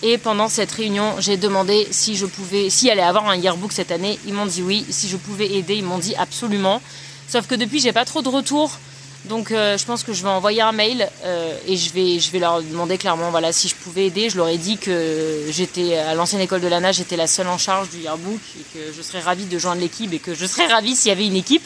Et 0.01 0.17
pendant 0.17 0.47
cette 0.47 0.71
réunion, 0.71 1.13
j'ai 1.19 1.37
demandé 1.37 1.87
si 1.91 2.15
je 2.15 2.25
pouvais, 2.25 2.71
s'il 2.71 2.89
allait 2.89 3.03
avoir 3.03 3.29
un 3.29 3.35
yearbook 3.35 3.71
cette 3.71 3.91
année. 3.91 4.17
Ils 4.25 4.33
m'ont 4.33 4.47
dit 4.47 4.63
oui. 4.63 4.87
Si 4.89 5.07
je 5.07 5.17
pouvais 5.17 5.53
aider, 5.53 5.75
ils 5.75 5.83
m'ont 5.83 5.99
dit 5.99 6.15
absolument. 6.15 6.81
Sauf 7.27 7.45
que 7.45 7.53
depuis, 7.53 7.79
j'ai 7.79 7.93
pas 7.93 8.03
trop 8.03 8.23
de 8.23 8.29
retours. 8.29 8.79
Donc 9.25 9.51
euh, 9.51 9.77
je 9.77 9.85
pense 9.85 10.03
que 10.03 10.13
je 10.13 10.23
vais 10.23 10.29
envoyer 10.29 10.61
un 10.61 10.71
mail 10.71 11.07
euh, 11.23 11.55
et 11.67 11.77
je 11.77 11.91
vais, 11.93 12.39
leur 12.39 12.61
demander 12.63 12.97
clairement 12.97 13.29
voilà, 13.29 13.51
si 13.53 13.67
je 13.67 13.75
pouvais 13.75 14.07
aider. 14.07 14.29
Je 14.29 14.37
leur 14.37 14.47
ai 14.47 14.57
dit 14.57 14.77
que 14.77 15.45
j'étais 15.49 15.97
à 15.97 16.15
l'ancienne 16.15 16.41
école 16.41 16.61
de 16.61 16.67
l'ANA, 16.67 16.91
j'étais 16.91 17.17
la 17.17 17.27
seule 17.27 17.47
en 17.47 17.57
charge 17.57 17.89
du 17.89 17.99
yearbook 17.99 18.39
et 18.59 18.63
que 18.73 18.93
je 18.95 19.01
serais 19.01 19.19
ravie 19.19 19.45
de 19.45 19.59
joindre 19.59 19.81
l'équipe 19.81 20.11
et 20.11 20.19
que 20.19 20.33
je 20.33 20.45
serais 20.45 20.65
ravie 20.65 20.95
s'il 20.95 21.09
y 21.09 21.11
avait 21.11 21.27
une 21.27 21.35
équipe. 21.35 21.63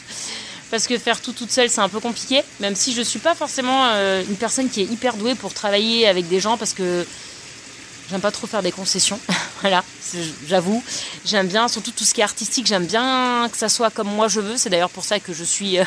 Parce 0.70 0.88
que 0.88 0.98
faire 0.98 1.22
tout 1.22 1.32
toute 1.32 1.52
seule, 1.52 1.70
c'est 1.70 1.80
un 1.80 1.88
peu 1.88 2.02
compliqué. 2.02 2.42
Même 2.60 2.76
si 2.76 2.94
je 2.94 3.02
suis 3.02 3.20
pas 3.20 3.36
forcément 3.36 3.86
euh, 3.94 4.24
une 4.28 4.36
personne 4.36 4.70
qui 4.70 4.82
est 4.82 4.86
hyper 4.86 5.16
douée 5.16 5.36
pour 5.36 5.54
travailler 5.54 6.08
avec 6.08 6.28
des 6.28 6.42
gens 6.42 6.58
parce 6.58 6.74
que 6.74 7.06
j'aime 8.10 8.20
pas 8.20 8.32
trop 8.32 8.48
faire 8.48 8.64
des 8.64 8.74
concessions. 8.74 9.20
voilà, 9.62 9.84
j'avoue. 10.48 10.84
J'aime 11.24 11.48
bien, 11.48 11.70
surtout 11.70 11.92
tout 11.92 12.04
ce 12.04 12.14
qui 12.14 12.20
est 12.20 12.26
artistique, 12.26 12.66
j'aime 12.66 12.86
bien 12.86 13.48
que 13.50 13.58
ça 13.58 13.70
soit 13.70 13.92
comme 13.92 14.10
moi 14.10 14.28
je 14.28 14.42
veux. 14.42 14.58
C'est 14.58 14.70
d'ailleurs 14.70 14.90
pour 14.90 15.06
ça 15.06 15.22
que 15.22 15.34
je 15.34 15.44
suis 15.46 15.78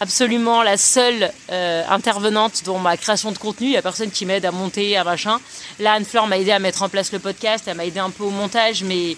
absolument 0.00 0.62
la 0.62 0.76
seule 0.76 1.30
euh, 1.50 1.82
intervenante 1.88 2.62
dans 2.64 2.78
ma 2.78 2.96
création 2.96 3.32
de 3.32 3.38
contenu. 3.38 3.68
Il 3.68 3.70
n'y 3.70 3.76
a 3.76 3.82
personne 3.82 4.10
qui 4.10 4.26
m'aide 4.26 4.44
à 4.44 4.52
monter, 4.52 4.96
à 4.96 5.04
machin. 5.04 5.40
Là, 5.78 5.94
Anne-Fleur 5.94 6.26
m'a 6.26 6.38
aidé 6.38 6.52
à 6.52 6.58
mettre 6.58 6.82
en 6.82 6.88
place 6.88 7.12
le 7.12 7.18
podcast, 7.18 7.64
elle 7.66 7.76
m'a 7.76 7.84
aidé 7.84 7.98
un 7.98 8.10
peu 8.10 8.24
au 8.24 8.30
montage, 8.30 8.84
mais, 8.84 9.16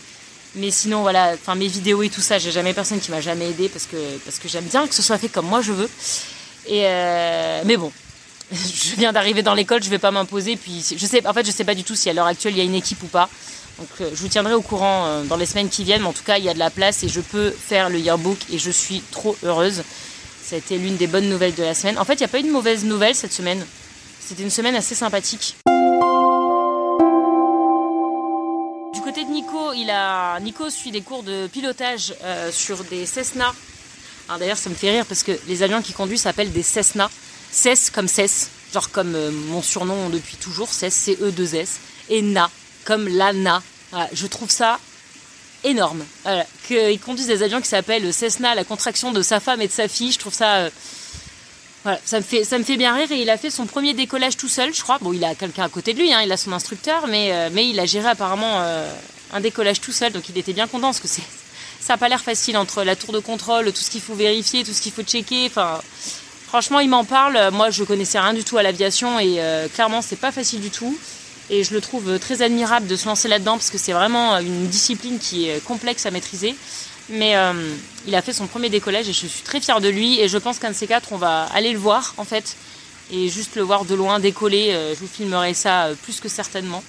mais 0.54 0.70
sinon, 0.70 1.02
voilà, 1.02 1.32
enfin, 1.34 1.54
mes 1.54 1.68
vidéos 1.68 2.02
et 2.02 2.08
tout 2.08 2.22
ça, 2.22 2.38
j'ai 2.38 2.50
jamais 2.50 2.72
personne 2.72 3.00
qui 3.00 3.10
m'a 3.10 3.20
jamais 3.20 3.50
aidé 3.50 3.68
parce 3.68 3.86
que, 3.86 3.96
parce 4.24 4.38
que 4.38 4.48
j'aime 4.48 4.64
bien 4.64 4.86
que 4.86 4.94
ce 4.94 5.02
soit 5.02 5.18
fait 5.18 5.28
comme 5.28 5.46
moi 5.46 5.60
je 5.60 5.72
veux. 5.72 5.90
Et 6.66 6.82
euh, 6.84 7.62
mais 7.64 7.76
bon, 7.76 7.92
je 8.52 8.96
viens 8.96 9.12
d'arriver 9.12 9.42
dans 9.42 9.54
l'école, 9.54 9.82
je 9.82 9.90
vais 9.90 9.98
pas 9.98 10.10
m'imposer. 10.10 10.56
Puis 10.56 10.84
je 10.96 11.06
sais, 11.06 11.26
en 11.26 11.34
fait, 11.34 11.44
je 11.44 11.50
sais 11.50 11.64
pas 11.64 11.74
du 11.74 11.84
tout 11.84 11.94
si 11.94 12.08
à 12.08 12.12
l'heure 12.12 12.26
actuelle 12.26 12.54
il 12.54 12.58
y 12.58 12.62
a 12.62 12.64
une 12.64 12.74
équipe 12.74 13.02
ou 13.02 13.06
pas. 13.06 13.28
Donc 13.78 13.88
euh, 14.00 14.10
je 14.12 14.20
vous 14.20 14.28
tiendrai 14.28 14.54
au 14.54 14.60
courant 14.60 15.24
dans 15.24 15.36
les 15.36 15.46
semaines 15.46 15.68
qui 15.68 15.84
viennent. 15.84 16.02
Mais 16.02 16.08
en 16.08 16.12
tout 16.12 16.24
cas, 16.24 16.38
il 16.38 16.44
y 16.44 16.48
a 16.48 16.54
de 16.54 16.58
la 16.58 16.70
place 16.70 17.02
et 17.02 17.08
je 17.08 17.20
peux 17.20 17.50
faire 17.50 17.90
le 17.90 17.98
yearbook 17.98 18.38
et 18.52 18.58
je 18.58 18.70
suis 18.70 19.02
trop 19.10 19.36
heureuse. 19.42 19.82
Ça 20.42 20.56
a 20.56 20.58
été 20.58 20.78
l'une 20.78 20.96
des 20.96 21.06
bonnes 21.06 21.28
nouvelles 21.28 21.54
de 21.54 21.62
la 21.62 21.74
semaine. 21.74 21.98
En 21.98 22.04
fait, 22.04 22.14
il 22.14 22.18
n'y 22.18 22.24
a 22.24 22.28
pas 22.28 22.40
eu 22.40 22.42
de 22.42 22.50
mauvaise 22.50 22.84
nouvelle 22.84 23.14
cette 23.14 23.32
semaine. 23.32 23.64
C'était 24.20 24.42
une 24.42 24.50
semaine 24.50 24.74
assez 24.74 24.94
sympathique. 24.94 25.56
Du 28.92 29.00
côté 29.00 29.24
de 29.24 29.30
Nico, 29.30 29.72
il 29.74 29.90
a 29.90 30.38
Nico 30.40 30.70
suit 30.70 30.90
des 30.90 31.00
cours 31.02 31.22
de 31.22 31.46
pilotage 31.46 32.14
euh, 32.24 32.50
sur 32.52 32.82
des 32.84 33.06
Cessna. 33.06 33.54
D'ailleurs, 34.38 34.56
ça 34.58 34.70
me 34.70 34.74
fait 34.74 34.90
rire 34.90 35.06
parce 35.06 35.22
que 35.22 35.32
les 35.48 35.62
avions 35.62 35.82
qu'il 35.82 35.94
conduit 35.94 36.18
s'appellent 36.18 36.52
des 36.52 36.62
Cessna. 36.62 37.10
Cess 37.50 37.90
comme 37.90 38.06
Cess, 38.06 38.50
genre 38.72 38.90
comme 38.90 39.14
euh, 39.16 39.30
mon 39.32 39.62
surnom 39.62 40.08
depuis 40.08 40.36
toujours, 40.36 40.72
Cess, 40.72 40.94
C-E-2-S. 40.94 41.80
Et 42.08 42.22
Na, 42.22 42.50
comme 42.84 43.08
l'ANA. 43.08 43.62
je 44.12 44.26
trouve 44.26 44.50
ça 44.50 44.78
énorme. 45.64 46.04
Voilà. 46.24 46.46
Qu'il 46.66 47.00
conduise 47.00 47.26
des 47.26 47.42
avions 47.42 47.60
qui 47.60 47.68
s'appellent 47.68 48.12
Cessna, 48.12 48.54
la 48.54 48.64
contraction 48.64 49.12
de 49.12 49.22
sa 49.22 49.40
femme 49.40 49.60
et 49.60 49.66
de 49.66 49.72
sa 49.72 49.88
fille. 49.88 50.12
Je 50.12 50.18
trouve 50.18 50.34
ça. 50.34 50.56
Euh, 50.56 50.70
voilà, 51.82 51.98
ça 52.04 52.18
me, 52.18 52.22
fait, 52.22 52.44
ça 52.44 52.58
me 52.58 52.64
fait 52.64 52.76
bien 52.76 52.94
rire 52.94 53.10
et 53.10 53.22
il 53.22 53.30
a 53.30 53.38
fait 53.38 53.48
son 53.48 53.64
premier 53.64 53.94
décollage 53.94 54.36
tout 54.36 54.48
seul, 54.48 54.74
je 54.74 54.82
crois. 54.82 54.98
Bon, 55.00 55.14
il 55.14 55.24
a 55.24 55.34
quelqu'un 55.34 55.64
à 55.64 55.68
côté 55.70 55.94
de 55.94 55.98
lui, 55.98 56.12
hein, 56.12 56.20
il 56.22 56.30
a 56.30 56.36
son 56.36 56.52
instructeur, 56.52 57.06
mais, 57.06 57.32
euh, 57.32 57.48
il 57.56 57.80
a 57.80 57.86
géré 57.86 58.08
apparemment 58.08 58.60
euh, 58.60 58.92
un 59.32 59.40
décollage 59.40 59.80
tout 59.80 59.92
seul, 59.92 60.12
donc 60.12 60.28
il 60.28 60.36
était 60.36 60.52
bien 60.52 60.66
content 60.66 60.88
parce 60.88 61.00
que 61.00 61.08
ça 61.80 61.94
n'a 61.94 61.96
pas 61.96 62.10
l'air 62.10 62.20
facile 62.20 62.58
entre 62.58 62.84
la 62.84 62.96
tour 62.96 63.14
de 63.14 63.18
contrôle, 63.18 63.72
tout 63.72 63.80
ce 63.80 63.88
qu'il 63.88 64.02
faut 64.02 64.14
vérifier, 64.14 64.62
tout 64.62 64.74
ce 64.74 64.82
qu'il 64.82 64.92
faut 64.92 65.02
checker. 65.02 65.46
Enfin, 65.46 65.80
franchement, 66.48 66.80
il 66.80 66.90
m'en 66.90 67.04
parle. 67.04 67.50
Moi, 67.50 67.70
je 67.70 67.82
connaissais 67.84 68.20
rien 68.20 68.34
du 68.34 68.44
tout 68.44 68.58
à 68.58 68.62
l'aviation 68.62 69.18
et 69.18 69.40
clairement, 69.72 70.02
c'est 70.02 70.16
pas 70.16 70.32
facile 70.32 70.60
du 70.60 70.70
tout. 70.70 70.98
Et 71.50 71.64
je 71.64 71.74
le 71.74 71.80
trouve 71.80 72.18
très 72.20 72.42
admirable 72.42 72.86
de 72.86 72.94
se 72.94 73.06
lancer 73.06 73.26
là-dedans 73.26 73.54
parce 73.54 73.70
que 73.70 73.78
c'est 73.78 73.92
vraiment 73.92 74.38
une 74.38 74.68
discipline 74.68 75.18
qui 75.18 75.48
est 75.48 75.62
complexe 75.64 76.06
à 76.06 76.12
maîtriser. 76.12 76.54
Mais 77.10 77.36
euh, 77.36 77.52
il 78.06 78.14
a 78.14 78.22
fait 78.22 78.32
son 78.32 78.46
premier 78.46 78.68
décollage 78.68 79.08
et 79.08 79.12
je 79.12 79.26
suis 79.26 79.42
très 79.42 79.60
fière 79.60 79.80
de 79.80 79.88
lui. 79.88 80.20
Et 80.20 80.28
je 80.28 80.38
pense 80.38 80.60
qu'un 80.60 80.70
de 80.70 80.76
ces 80.76 80.86
quatre, 80.86 81.12
on 81.12 81.16
va 81.16 81.42
aller 81.52 81.72
le 81.72 81.78
voir 81.78 82.14
en 82.18 82.24
fait. 82.24 82.56
Et 83.12 83.28
juste 83.28 83.56
le 83.56 83.62
voir 83.62 83.84
de 83.84 83.96
loin 83.96 84.20
décoller, 84.20 84.70
euh, 84.70 84.94
je 84.94 85.00
vous 85.00 85.08
filmerai 85.08 85.52
ça 85.52 85.86
euh, 85.86 85.94
plus 85.94 86.20
que 86.20 86.28
certainement. 86.28 86.82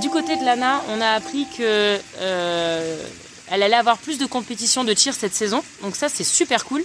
du 0.00 0.10
côté 0.10 0.36
de 0.36 0.44
Lana, 0.44 0.82
on 0.90 1.00
a 1.00 1.10
appris 1.10 1.46
que 1.56 1.98
elle 2.18 3.62
allait 3.62 3.76
avoir 3.76 3.96
plus 3.98 4.18
de 4.18 4.26
compétitions 4.26 4.82
de 4.84 4.92
tir 4.92 5.14
cette 5.14 5.32
saison. 5.32 5.62
Donc 5.82 5.94
ça, 5.94 6.08
c'est 6.08 6.24
super 6.24 6.64
cool. 6.64 6.84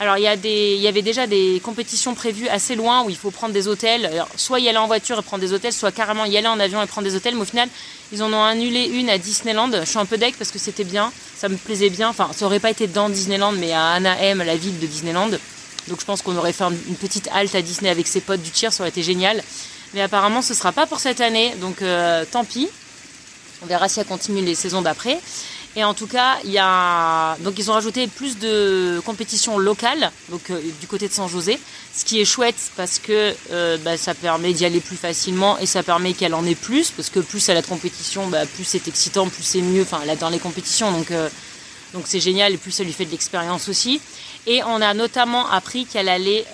Alors 0.00 0.16
il 0.16 0.22
y, 0.22 0.88
avait 0.88 1.02
déjà 1.02 1.26
des 1.26 1.60
compétitions 1.62 2.14
prévues 2.14 2.48
assez 2.48 2.74
loin 2.74 3.04
où 3.04 3.10
il 3.10 3.16
faut 3.16 3.30
prendre 3.30 3.52
des 3.52 3.68
hôtels. 3.68 4.10
soit 4.34 4.58
y 4.58 4.66
aller 4.66 4.78
en 4.78 4.86
voiture 4.86 5.18
et 5.18 5.22
prendre 5.22 5.42
des 5.42 5.52
hôtels, 5.52 5.74
soit 5.74 5.92
carrément 5.92 6.24
y 6.24 6.38
aller 6.38 6.46
en 6.46 6.58
avion 6.58 6.82
et 6.82 6.86
prendre 6.86 7.06
des 7.06 7.14
hôtels. 7.14 7.34
Mais 7.34 7.42
au 7.42 7.44
final, 7.44 7.68
ils 8.10 8.22
en 8.22 8.32
ont 8.32 8.42
annulé 8.42 8.86
une 8.86 9.10
à 9.10 9.18
Disneyland. 9.18 9.70
Je 9.70 9.84
suis 9.84 9.98
un 9.98 10.06
peu 10.06 10.16
deck 10.16 10.36
parce 10.38 10.50
que 10.50 10.58
c'était 10.58 10.84
bien, 10.84 11.12
ça 11.36 11.50
me 11.50 11.56
plaisait 11.56 11.90
bien. 11.90 12.08
Enfin, 12.08 12.30
ça 12.34 12.46
aurait 12.46 12.60
pas 12.60 12.70
été 12.70 12.86
dans 12.86 13.10
Disneyland, 13.10 13.52
mais 13.52 13.72
à 13.72 13.88
Anaheim, 13.90 14.42
la 14.42 14.56
ville 14.56 14.78
de 14.78 14.86
Disneyland. 14.86 15.32
Donc 15.88 16.00
je 16.00 16.06
pense 16.06 16.22
qu'on 16.22 16.36
aurait 16.36 16.54
fait 16.54 16.64
une 16.64 16.96
petite 16.96 17.28
halte 17.34 17.54
à 17.54 17.60
Disney 17.60 17.90
avec 17.90 18.06
ses 18.06 18.22
potes 18.22 18.40
du 18.40 18.50
tir, 18.50 18.72
ça 18.72 18.82
aurait 18.82 18.88
été 18.88 19.02
génial. 19.02 19.42
Mais 19.92 20.00
apparemment, 20.00 20.40
ce 20.40 20.54
sera 20.54 20.72
pas 20.72 20.86
pour 20.86 20.98
cette 20.98 21.20
année, 21.20 21.54
donc 21.60 21.82
euh, 21.82 22.24
tant 22.30 22.44
pis. 22.44 22.70
On 23.62 23.66
verra 23.66 23.86
si 23.90 24.00
elle 24.00 24.06
continue 24.06 24.40
les 24.40 24.54
saisons 24.54 24.80
d'après. 24.80 25.20
Et 25.76 25.84
en 25.84 25.94
tout 25.94 26.08
cas, 26.08 26.38
il 26.44 26.50
y 26.50 26.58
a 26.58 27.36
donc 27.40 27.54
ils 27.58 27.70
ont 27.70 27.74
rajouté 27.74 28.08
plus 28.08 28.38
de 28.38 29.00
compétitions 29.04 29.56
locales, 29.56 30.10
donc 30.28 30.50
euh, 30.50 30.60
du 30.80 30.88
côté 30.88 31.06
de 31.06 31.12
San 31.12 31.28
José, 31.28 31.60
ce 31.94 32.04
qui 32.04 32.20
est 32.20 32.24
chouette 32.24 32.72
parce 32.76 32.98
que 32.98 33.34
euh, 33.52 33.78
bah, 33.78 33.96
ça 33.96 34.14
permet 34.14 34.52
d'y 34.52 34.64
aller 34.64 34.80
plus 34.80 34.96
facilement 34.96 35.58
et 35.58 35.66
ça 35.66 35.84
permet 35.84 36.12
qu'elle 36.12 36.34
en 36.34 36.44
ait 36.44 36.56
plus 36.56 36.90
parce 36.90 37.08
que 37.08 37.20
plus 37.20 37.48
elle 37.48 37.56
a 37.56 37.62
de 37.62 37.66
compétition, 37.68 38.26
bah, 38.26 38.46
plus 38.46 38.64
c'est 38.64 38.88
excitant, 38.88 39.28
plus 39.28 39.44
c'est 39.44 39.60
mieux. 39.60 39.82
Enfin, 39.82 40.00
elle 40.04 40.18
dans 40.18 40.28
les 40.28 40.40
compétitions, 40.40 40.90
donc 40.90 41.12
euh, 41.12 41.28
donc 41.94 42.04
c'est 42.06 42.20
génial 42.20 42.52
et 42.52 42.56
plus 42.56 42.72
ça 42.72 42.82
lui 42.82 42.92
fait 42.92 43.04
de 43.04 43.12
l'expérience 43.12 43.68
aussi. 43.68 44.00
Et 44.48 44.64
on 44.64 44.80
a 44.80 44.92
notamment 44.92 45.48
appris 45.50 45.86
qu'elle 45.86 46.08
allait 46.08 46.46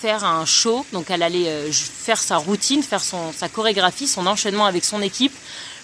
faire 0.00 0.24
un 0.24 0.44
show, 0.44 0.84
donc 0.92 1.10
elle 1.10 1.22
allait 1.22 1.70
faire 1.70 2.18
sa 2.18 2.36
routine, 2.36 2.82
faire 2.82 3.02
son, 3.02 3.32
sa 3.32 3.48
chorégraphie, 3.48 4.08
son 4.08 4.26
enchaînement 4.26 4.64
avec 4.64 4.84
son 4.84 5.00
équipe 5.02 5.32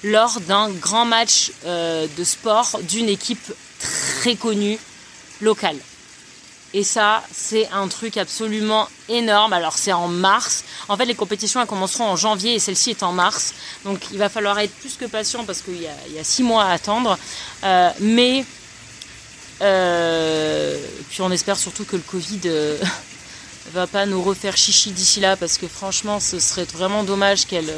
lors 0.04 0.38
d'un 0.40 0.70
grand 0.70 1.06
match 1.06 1.50
euh, 1.64 2.06
de 2.16 2.24
sport 2.24 2.78
d'une 2.82 3.08
équipe 3.08 3.52
très 4.20 4.36
connue 4.36 4.78
locale. 5.40 5.76
Et 6.74 6.82
ça, 6.82 7.22
c'est 7.32 7.68
un 7.68 7.88
truc 7.88 8.16
absolument 8.16 8.88
énorme. 9.08 9.52
Alors, 9.52 9.78
c'est 9.78 9.92
en 9.92 10.08
mars. 10.08 10.64
En 10.88 10.96
fait, 10.96 11.04
les 11.04 11.14
compétitions 11.14 11.60
elles 11.60 11.68
commenceront 11.68 12.04
en 12.04 12.16
janvier 12.16 12.54
et 12.54 12.58
celle-ci 12.58 12.90
est 12.90 13.02
en 13.02 13.12
mars. 13.12 13.54
Donc, 13.84 14.00
il 14.10 14.18
va 14.18 14.28
falloir 14.28 14.58
être 14.58 14.74
plus 14.74 14.96
que 14.96 15.04
patient 15.04 15.44
parce 15.44 15.62
qu'il 15.62 15.80
y, 15.80 15.86
a 15.86 16.24
six 16.24 16.42
mois 16.42 16.64
à 16.64 16.72
attendre. 16.72 17.16
Euh, 17.62 17.90
mais, 18.00 18.44
euh, 19.62 20.76
puis 21.10 21.22
on 21.22 21.30
espère 21.30 21.56
surtout 21.56 21.84
que 21.84 21.96
le 21.96 22.02
Covid 22.02 22.40
va 23.72 23.86
pas 23.86 24.04
nous 24.04 24.20
refaire 24.20 24.56
chichi 24.56 24.90
d'ici 24.90 25.20
là 25.20 25.36
parce 25.36 25.56
que 25.56 25.68
franchement, 25.68 26.18
ce 26.18 26.40
serait 26.40 26.64
vraiment 26.64 27.04
dommage 27.04 27.46
qu'elle 27.46 27.72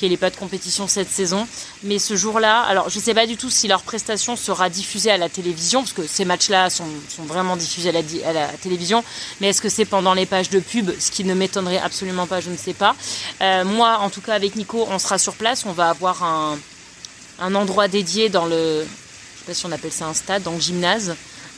qu'il 0.00 0.08
n'y 0.08 0.14
ait 0.14 0.18
pas 0.18 0.30
de 0.30 0.36
compétition 0.36 0.88
cette 0.88 1.10
saison. 1.10 1.46
Mais 1.82 1.98
ce 1.98 2.16
jour-là, 2.16 2.62
alors 2.62 2.88
je 2.88 2.98
ne 2.98 3.02
sais 3.02 3.12
pas 3.12 3.26
du 3.26 3.36
tout 3.36 3.50
si 3.50 3.68
leur 3.68 3.82
prestation 3.82 4.34
sera 4.34 4.70
diffusée 4.70 5.10
à 5.10 5.18
la 5.18 5.28
télévision, 5.28 5.82
parce 5.82 5.92
que 5.92 6.06
ces 6.06 6.24
matchs-là 6.24 6.70
sont, 6.70 6.86
vraiment 7.26 7.56
diffusés 7.56 7.90
à 7.90 8.32
la, 8.32 8.48
télévision. 8.48 9.04
Mais 9.40 9.48
est-ce 9.48 9.60
que 9.60 9.68
c'est 9.68 9.84
pendant 9.84 10.14
les 10.14 10.24
pages 10.24 10.48
de 10.48 10.58
pub 10.58 10.90
Ce 10.98 11.10
qui 11.10 11.24
ne 11.24 11.34
m'étonnerait 11.34 11.78
absolument 11.78 12.26
pas, 12.26 12.40
je 12.40 12.50
ne 12.50 12.56
sais 12.56 12.72
pas. 12.72 12.96
Euh, 13.42 13.64
moi, 13.64 13.98
en 13.98 14.08
tout 14.08 14.22
cas, 14.22 14.34
avec 14.34 14.56
Nico, 14.56 14.86
on 14.90 14.98
sera 14.98 15.18
sur 15.18 15.34
place. 15.34 15.66
On 15.66 15.72
va 15.72 15.90
avoir 15.90 16.24
un, 16.24 17.54
endroit 17.54 17.86
dédié 17.86 18.30
dans 18.30 18.46
le. 18.46 18.84
Je 18.84 19.40
sais 19.40 19.44
pas 19.46 19.54
si 19.54 19.66
on 19.66 19.72
appelle 19.72 19.92
ça 19.92 20.06
un 20.06 20.14
stade, 20.14 20.42
dans 20.42 20.52
le 20.52 20.60
gymnase. 20.60 21.14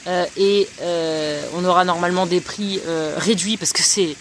Euh, 0.09 0.27
et 0.37 0.69
euh, 0.81 1.41
on 1.55 1.65
aura 1.65 1.85
normalement 1.85 2.27
des 2.27 2.41
prix 2.41 2.81
réduits 3.17 3.57
parce 3.57 3.73
que 3.73 3.83
c'est 3.83 4.17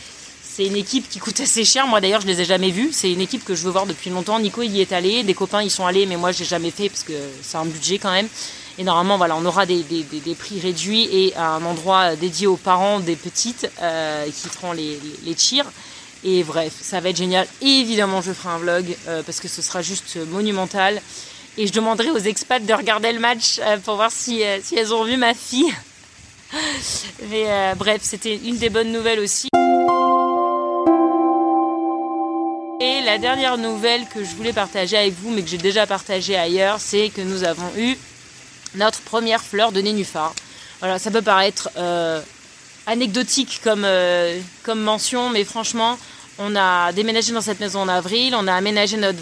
c'est 0.61 0.67
une 0.67 0.75
équipe 0.75 1.09
qui 1.09 1.17
coûte 1.17 1.39
assez 1.39 1.65
cher. 1.65 1.87
Moi 1.87 2.01
d'ailleurs, 2.01 2.21
je 2.21 2.27
les 2.27 2.39
ai 2.41 2.45
jamais 2.45 2.69
vus. 2.69 2.89
C'est 2.91 3.11
une 3.11 3.21
équipe 3.21 3.43
que 3.43 3.55
je 3.55 3.63
veux 3.63 3.71
voir 3.71 3.87
depuis 3.87 4.11
longtemps. 4.11 4.39
Nico 4.39 4.61
y 4.61 4.79
est 4.79 4.91
allé, 4.91 5.23
des 5.23 5.33
copains 5.33 5.63
y 5.63 5.71
sont 5.71 5.87
allés, 5.87 6.05
mais 6.05 6.17
moi 6.17 6.31
j'ai 6.31 6.45
jamais 6.45 6.69
fait 6.69 6.87
parce 6.87 7.03
que 7.03 7.13
c'est 7.41 7.57
un 7.57 7.65
budget 7.65 7.97
quand 7.97 8.11
même. 8.11 8.27
Et 8.77 8.83
normalement, 8.83 9.17
voilà, 9.17 9.35
on 9.35 9.45
aura 9.45 9.65
des, 9.65 9.83
prix 10.37 10.59
réduits 10.59 11.09
et 11.11 11.35
un 11.35 11.65
endroit 11.65 12.15
dédié 12.15 12.45
aux 12.45 12.57
parents 12.57 12.99
des 12.99 13.15
petites 13.15 13.71
euh, 13.81 14.25
qui 14.25 14.49
feront 14.49 14.71
les, 14.71 14.99
les 15.25 15.33
tirs. 15.33 15.65
Et 16.23 16.43
bref, 16.43 16.73
ça 16.79 16.99
va 16.99 17.09
être 17.09 17.17
génial. 17.17 17.47
évidemment, 17.61 18.21
je 18.21 18.31
ferai 18.31 18.49
un 18.49 18.59
vlog 18.59 18.95
parce 19.25 19.39
que 19.39 19.47
ce 19.47 19.63
sera 19.63 19.81
juste 19.81 20.19
monumental. 20.29 21.01
Et 21.57 21.65
je 21.65 21.73
demanderai 21.73 22.11
aux 22.11 22.19
expats 22.19 22.63
de 22.63 22.73
regarder 22.73 23.11
le 23.11 23.19
match 23.19 23.59
pour 23.83 23.95
voir 23.95 24.11
si, 24.11 24.43
si 24.63 24.75
elles 24.75 24.93
ont 24.93 25.05
vu 25.05 25.17
ma 25.17 25.33
fille. 25.33 25.73
Mais 27.31 27.73
bref, 27.75 28.01
c'était 28.03 28.35
une 28.35 28.57
des 28.57 28.69
bonnes 28.69 28.91
nouvelles 28.91 29.19
aussi. 29.19 29.47
Et 32.83 33.01
la 33.01 33.19
dernière 33.19 33.59
nouvelle 33.59 34.07
que 34.07 34.23
je 34.23 34.33
voulais 34.35 34.53
partager 34.53 34.97
avec 34.97 35.13
vous, 35.13 35.29
mais 35.29 35.43
que 35.43 35.47
j'ai 35.47 35.59
déjà 35.59 35.85
partagée 35.85 36.35
ailleurs, 36.35 36.79
c'est 36.79 37.09
que 37.09 37.21
nous 37.21 37.43
avons 37.43 37.71
eu 37.77 37.95
notre 38.73 39.01
première 39.01 39.43
fleur 39.43 39.71
de 39.71 39.81
nénuphar. 39.81 40.33
Voilà, 40.79 40.97
ça 40.97 41.11
peut 41.11 41.21
paraître 41.21 41.69
euh, 41.77 42.19
anecdotique 42.87 43.61
comme, 43.63 43.83
euh, 43.85 44.39
comme 44.63 44.81
mention, 44.81 45.29
mais 45.29 45.43
franchement, 45.43 45.99
on 46.39 46.55
a 46.55 46.91
déménagé 46.91 47.33
dans 47.33 47.41
cette 47.41 47.59
maison 47.59 47.81
en 47.81 47.87
avril, 47.87 48.33
on 48.35 48.47
a 48.47 48.53
aménagé 48.55 48.97
notre, 48.97 49.19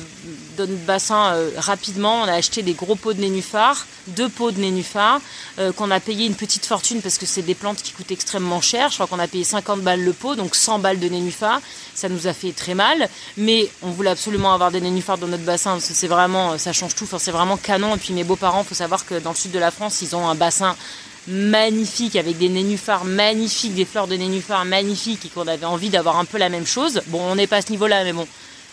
bassin 0.68 1.34
euh, 1.34 1.52
rapidement, 1.58 2.22
on 2.22 2.24
a 2.24 2.34
acheté 2.34 2.62
des 2.62 2.74
gros 2.74 2.96
pots 2.96 3.14
de 3.14 3.22
nénuphar, 3.22 3.86
deux 4.08 4.30
pots 4.30 4.52
de 4.52 4.60
nénuphar, 4.60 5.22
qu'on 5.76 5.92
a 5.92 6.00
payé 6.00 6.26
une 6.26 6.36
petite 6.36 6.66
fortune 6.66 7.02
parce 7.02 7.18
que 7.18 7.26
c'est 7.26 7.42
des 7.42 7.54
plantes 7.54 7.82
qui 7.82 7.92
coûtent 7.92 8.12
extrêmement 8.12 8.62
cher. 8.62 8.90
Je 8.90 8.96
crois 8.96 9.08
qu'on 9.08 9.20
a 9.20 9.28
payé 9.28 9.44
50 9.44 9.82
balles 9.82 10.02
le 10.02 10.14
pot, 10.14 10.36
donc 10.36 10.56
100 10.56 10.80
balles 10.80 11.00
de 11.00 11.10
nénuphar. 11.10 11.62
Ça 11.94 12.08
nous 12.08 12.28
a 12.28 12.34
fait 12.34 12.54
très 12.54 12.76
mal, 12.76 13.10
mais 13.36 13.70
on 13.82 13.90
voulait 13.90 14.12
absolument 14.12 14.54
avoir 14.54 14.72
des 14.72 14.80
nénuphars 14.80 15.18
dans 15.18 15.28
notre 15.28 15.44
bassin 15.44 15.72
parce 15.72 15.90
que 15.90 15.94
c'est 15.94 16.08
vraiment, 16.08 16.58
ça 16.58 16.72
change 16.72 16.96
tout, 16.96 17.04
enfin, 17.04 17.20
c'est 17.20 17.32
vraiment 17.32 17.58
canon. 17.58 17.96
Et 17.96 18.00
puis 18.00 18.14
mes 18.14 18.24
beaux-parents, 18.24 18.64
faut 18.64 18.76
savoir 18.76 19.06
que 19.06 19.16
dans 19.16 19.32
le 19.32 19.36
sud 19.36 19.52
de 19.52 19.60
la 19.60 19.72
France, 19.72 20.02
ils 20.02 20.16
ont 20.16 20.28
un 20.28 20.36
bassin 20.36 20.76
magnifique 21.28 22.16
avec 22.16 22.38
des 22.38 22.50
nénuphars 22.50 23.06
magnifiques, 23.06 23.76
des 23.76 23.86
fleurs 23.86 24.08
de 24.08 24.16
nénuphars 24.16 24.66
magnifiques 24.66 25.26
et 25.26 25.30
qu'on 25.30 25.48
avait 25.48 25.66
envie 25.66 25.90
d'avoir 25.90 26.18
un 26.18 26.26
peu 26.26 26.38
la 26.38 26.50
même 26.50 26.66
chose. 26.66 27.02
Bon, 27.08 27.22
on 27.22 27.36
n'est 27.36 27.48
pas 27.48 27.58
à 27.58 27.62
ce 27.62 27.72
niveau-là, 27.72 28.04
mais 28.04 28.14
bon, 28.14 28.28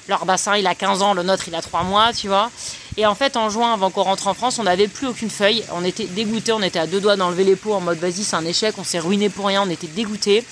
leur 0.08 0.25
bassin 0.25 0.56
il 0.56 0.66
a 0.66 0.75
15 0.75 1.02
ans, 1.02 1.14
le 1.14 1.22
nôtre 1.22 1.48
il 1.48 1.54
a 1.54 1.62
3 1.62 1.82
mois, 1.82 2.12
tu 2.12 2.28
vois. 2.28 2.50
Et 2.96 3.06
en 3.06 3.14
fait, 3.14 3.36
en 3.36 3.50
juin, 3.50 3.75
avant 3.75 3.90
qu'on 3.90 4.02
rentre 4.02 4.26
en 4.26 4.34
France, 4.34 4.58
on 4.58 4.64
n'avait 4.64 4.88
plus 4.88 5.06
aucune 5.06 5.30
feuille. 5.30 5.64
On 5.72 5.84
était 5.84 6.06
dégoûtés, 6.06 6.52
on 6.52 6.62
était 6.62 6.78
à 6.78 6.86
deux 6.86 7.00
doigts 7.00 7.16
d'enlever 7.16 7.44
les 7.44 7.56
pots 7.56 7.75
en 7.75 7.80
mode 7.80 7.98
vas-y, 7.98 8.25
c'est 8.25 8.36
un 8.36 8.44
échec, 8.44 8.75
on 8.78 8.84
s'est 8.84 8.98
ruiné 8.98 9.28
pour 9.28 9.46
rien, 9.46 9.62
on 9.66 9.70
était 9.70 9.86
dégoûtés. 9.86 10.44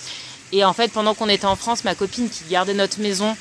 Et 0.52 0.64
en 0.64 0.73
fait, 0.73 0.92
pendant 0.92 1.14
qu'on 1.14 1.28
était 1.28 1.46
en 1.46 1.56
France, 1.56 1.84
ma 1.84 1.94
copine 1.94 2.28
qui 2.28 2.44
gardait 2.50 2.75
notre 2.75 3.00
maison 3.00 3.37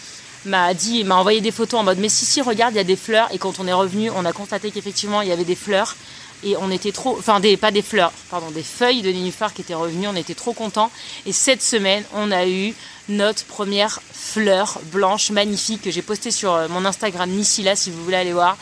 m'a 0.46 0.74
dit, 0.74 1.04
m'a 1.04 1.16
envoyé 1.16 1.42
des 1.42 1.52
photos 1.52 1.80
en 1.80 1.84
mode 1.84 2.00
mais 2.00 2.10
si 2.10 2.26
si 2.26 2.42
regarde 2.42 2.74
il 2.74 2.78
y 2.78 2.82
a 2.82 2.84
des 2.84 2.98
fleurs 2.98 3.30
et 3.32 3.38
quand 3.38 3.60
on 3.60 3.68
est 3.68 3.74
revenu 3.74 4.10
on 4.10 4.26
a 4.26 4.34
constaté 4.34 4.72
qu'effectivement 4.72 5.22
il 5.22 5.30
y 5.30 5.32
avait 5.32 5.46
des 5.46 5.56
fleurs 5.56 5.96
et 6.44 6.58
on 6.58 6.70
était 6.72 6.92
trop, 6.92 7.16
enfin 7.18 7.42
pas 7.60 7.72
des 7.72 7.82
fleurs, 7.82 8.12
pardon, 8.30 8.52
des 8.52 8.64
feuilles 8.64 9.02
de 9.02 9.10
nénuphar 9.10 9.54
qui 9.54 9.62
étaient 9.62 9.74
revenues, 9.74 10.08
on 10.08 10.16
était 10.16 10.34
trop 10.34 10.54
contents. 10.54 10.92
Et 11.26 11.32
cette 11.32 11.62
semaine, 11.62 12.04
on 12.14 12.32
a 12.32 12.48
eu 12.48 12.74
notre 13.10 13.46
première 13.46 14.02
fleur 14.12 14.80
blanche 14.92 15.32
magnifique 15.32 15.82
que 15.82 15.92
j'ai 15.92 16.02
postée 16.02 16.32
sur 16.32 16.54
euh, 16.54 16.68
mon 16.70 16.86
Instagram 16.86 17.30
Nissila 17.30 17.76
si 17.76 17.92
vous 17.92 18.04
voulez 18.04 18.18
aller 18.18 18.34
voir. 18.34 18.58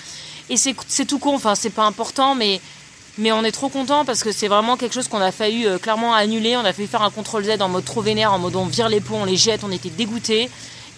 Et 0.49 0.57
c'est 0.57 1.05
tout 1.05 1.19
con, 1.19 1.35
enfin 1.35 1.55
c'est 1.55 1.69
pas 1.69 1.85
important, 1.85 2.35
mais 2.35 2.59
mais 3.17 3.31
on 3.31 3.43
est 3.43 3.51
trop 3.51 3.69
content 3.69 4.05
parce 4.05 4.23
que 4.23 4.31
c'est 4.31 4.47
vraiment 4.47 4.77
quelque 4.77 4.93
chose 4.93 5.07
qu'on 5.07 5.21
a 5.21 5.31
failli 5.31 5.65
euh, 5.65 5.77
clairement 5.77 6.13
annuler. 6.13 6.55
On 6.57 6.65
a 6.65 6.73
failli 6.73 6.87
faire 6.87 7.01
un 7.01 7.11
contrôle 7.11 7.43
Z 7.43 7.61
en 7.61 7.69
mode 7.69 7.85
trop 7.85 8.01
vénère, 8.01 8.33
en 8.33 8.39
mode 8.39 8.55
on 8.55 8.65
vire 8.65 8.89
les 8.89 9.01
pots, 9.01 9.15
on 9.15 9.25
les 9.25 9.37
jette, 9.37 9.63
on 9.63 9.71
était 9.71 9.89
dégoûtés. 9.89 10.49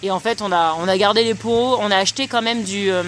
Et 0.02 0.10
en 0.10 0.20
fait, 0.20 0.42
on 0.42 0.52
a, 0.52 0.76
on 0.80 0.86
a 0.86 0.96
gardé 0.96 1.24
les 1.24 1.34
pots, 1.34 1.76
on 1.78 1.90
a 1.90 1.96
acheté 1.96 2.28
quand 2.28 2.42
même 2.42 2.62
du, 2.62 2.90
euh, 2.90 3.02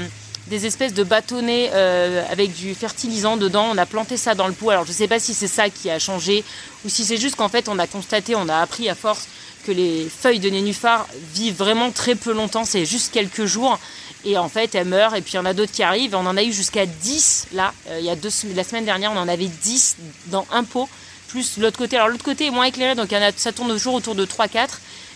des 0.48 0.66
espèces 0.66 0.94
de 0.94 1.02
bâtonnets 1.02 1.70
euh, 1.74 2.22
avec 2.30 2.54
du 2.54 2.74
fertilisant 2.74 3.36
dedans. 3.36 3.68
On 3.72 3.78
a 3.78 3.86
planté 3.86 4.16
ça 4.16 4.34
dans 4.34 4.46
le 4.46 4.52
pot. 4.52 4.70
Alors 4.70 4.84
je 4.84 4.90
ne 4.90 4.94
sais 4.96 5.08
pas 5.08 5.18
si 5.18 5.34
c'est 5.34 5.48
ça 5.48 5.68
qui 5.70 5.90
a 5.90 5.98
changé 5.98 6.44
ou 6.84 6.88
si 6.88 7.04
c'est 7.04 7.16
juste 7.16 7.36
qu'en 7.36 7.48
fait 7.48 7.68
on 7.68 7.78
a 7.78 7.86
constaté, 7.86 8.34
on 8.36 8.48
a 8.48 8.58
appris 8.58 8.88
à 8.88 8.94
force 8.94 9.28
que 9.66 9.72
les 9.72 10.08
feuilles 10.08 10.38
de 10.38 10.48
nénuphar 10.48 11.08
vivent 11.34 11.56
vraiment 11.56 11.90
très 11.90 12.14
peu 12.14 12.32
longtemps. 12.32 12.64
C'est 12.64 12.86
juste 12.86 13.12
quelques 13.12 13.46
jours. 13.46 13.78
Et 14.24 14.38
en 14.38 14.48
fait, 14.48 14.74
elles 14.74 14.86
meurent. 14.86 15.14
Et 15.16 15.22
puis 15.22 15.32
il 15.34 15.36
y 15.36 15.38
en 15.38 15.44
a 15.44 15.54
d'autres 15.54 15.72
qui 15.72 15.82
arrivent. 15.82 16.14
On 16.14 16.26
en 16.26 16.36
a 16.36 16.42
eu 16.42 16.52
jusqu'à 16.52 16.86
10 16.86 17.48
là. 17.52 17.74
Euh, 17.88 17.98
il 17.98 18.06
y 18.06 18.10
a 18.10 18.16
deux, 18.16 18.30
la 18.54 18.64
semaine 18.64 18.84
dernière, 18.84 19.12
on 19.12 19.18
en 19.18 19.28
avait 19.28 19.48
10 19.48 19.96
dans 20.26 20.46
un 20.52 20.62
pot. 20.62 20.88
Plus 21.28 21.58
l'autre 21.58 21.76
côté. 21.76 21.96
Alors 21.96 22.08
l'autre 22.08 22.24
côté 22.24 22.46
est 22.46 22.50
moins 22.50 22.66
éclairé, 22.66 22.94
donc 22.94 23.12
ça 23.36 23.52
tourne 23.52 23.68
toujours 23.68 23.94
autour 23.94 24.14
de 24.14 24.24
3-4. 24.24 24.68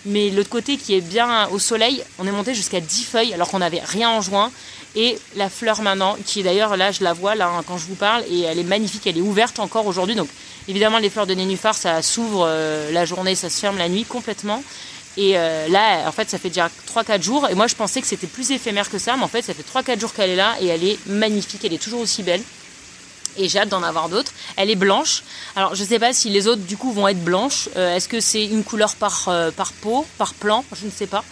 Mais 0.07 0.31
l'autre 0.31 0.49
côté 0.49 0.77
qui 0.77 0.95
est 0.95 1.01
bien 1.01 1.47
au 1.49 1.59
soleil, 1.59 2.03
on 2.19 2.27
est 2.27 2.33
monté 2.33 2.55
jusqu'à 2.55 2.81
10 2.81 3.05
feuilles 3.05 3.35
alors 3.35 3.49
qu'on 3.49 3.59
n'avait 3.59 3.83
rien 3.85 4.11
en 4.11 4.21
juin. 4.21 4.51
Et 4.97 5.19
la 5.37 5.49
fleur 5.49 5.83
maintenant, 5.83 6.17
qui 6.25 6.43
d'ailleurs 6.43 6.77
là, 6.77 6.91
je 6.91 7.05
la 7.05 7.13
vois 7.13 7.35
là 7.37 7.49
hein, 7.49 7.63
quand 7.67 7.79
je 7.79 7.87
vous 7.87 7.95
parle, 7.95 8.25
et 8.29 8.41
elle 8.43 8.59
est 8.59 8.65
magnifique, 8.65 9.07
elle 9.07 9.19
est 9.19 9.23
ouverte 9.23 9.61
encore 9.61 9.87
aujourd'hui. 9.87 10.17
Donc 10.17 10.29
évidemment, 10.69 10.99
les 10.99 11.11
fleurs 11.11 11.27
de 11.27 11.35
nénuphar, 11.35 11.75
ça 11.75 12.03
s'ouvre 12.03 12.45
euh, 12.49 12.91
la 12.91 13.05
journée, 13.05 13.35
ça 13.35 13.51
se 13.51 13.61
ferme 13.61 13.79
la 13.79 13.89
nuit 13.89 14.05
complètement. 14.05 14.63
Et 15.17 15.37
euh, 15.37 15.69
là, 15.69 16.09
en 16.09 16.13
fait, 16.13 16.29
ça 16.31 16.39
fait 16.39 16.49
déjà 16.49 16.71
3-4 16.93 17.23
jours. 17.23 17.49
Et 17.49 17.55
moi, 17.55 17.67
je 17.67 17.75
pensais 17.75 18.01
que 18.01 18.07
c'était 18.07 18.27
plus 18.27 18.51
éphémère 18.51 18.89
que 18.91 18.99
ça, 18.99 19.17
mais 19.17 19.23
en 19.23 19.29
fait, 19.29 19.43
ça 19.43 19.55
fait 19.55 19.65
3-4 19.65 20.01
jours 20.01 20.15
qu'elle 20.15 20.31
est 20.31 20.37
là 20.37 20.57
et 20.61 20.67
elle 20.67 20.85
est 20.85 20.99
magnifique, 21.07 21.65
elle 21.65 21.73
est 21.73 21.83
toujours 21.83 22.01
aussi 22.01 22.23
belle. 22.23 22.43
Et 23.37 23.49
j'ai 23.49 23.61
hâte 23.61 23.69
d'en 23.69 23.83
avoir 23.85 24.09
d'autres. 24.09 24.33
Elle 24.57 24.71
est 24.71 24.77
blanche. 24.77 25.23
Alors, 25.55 25.77
je 25.77 25.83
ne 25.83 25.89
sais 25.89 26.01
pas 26.01 26.13
si 26.13 26.31
les 26.31 26.49
autres, 26.49 26.63
du 26.63 26.77
coup, 26.77 26.93
vont 26.93 27.07
être 27.07 27.23
blanches. 27.23 27.69
Euh, 27.77 27.95
est-ce 27.95 28.09
que 28.09 28.19
c'est 28.19 28.45
une 28.45 28.65
couleur 28.65 28.97
par, 28.97 29.31
par 29.57 29.73
peau, 29.73 30.05
par 30.19 30.35
plan? 30.35 30.65
Je 30.75 30.87
ne 30.87 30.91
sais 30.91 31.07
pas. 31.07 31.25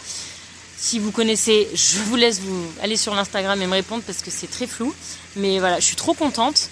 Si 0.81 1.01
vous 1.01 1.11
connaissez, 1.11 1.69
je 1.75 1.99
vous 1.99 2.15
laisse 2.15 2.39
vous 2.39 2.65
aller 2.81 2.97
sur 2.97 3.13
l'Instagram 3.13 3.61
et 3.61 3.67
me 3.67 3.73
répondre 3.73 4.05
parce 4.07 4.23
que 4.23 4.31
c'est 4.31 4.47
très 4.47 4.69
flou. 4.69 4.95
Mais 5.35 5.59
voilà, 5.59 5.81
je 5.81 5.85
suis 5.85 5.97
trop 5.97 6.15
contente. 6.15 6.71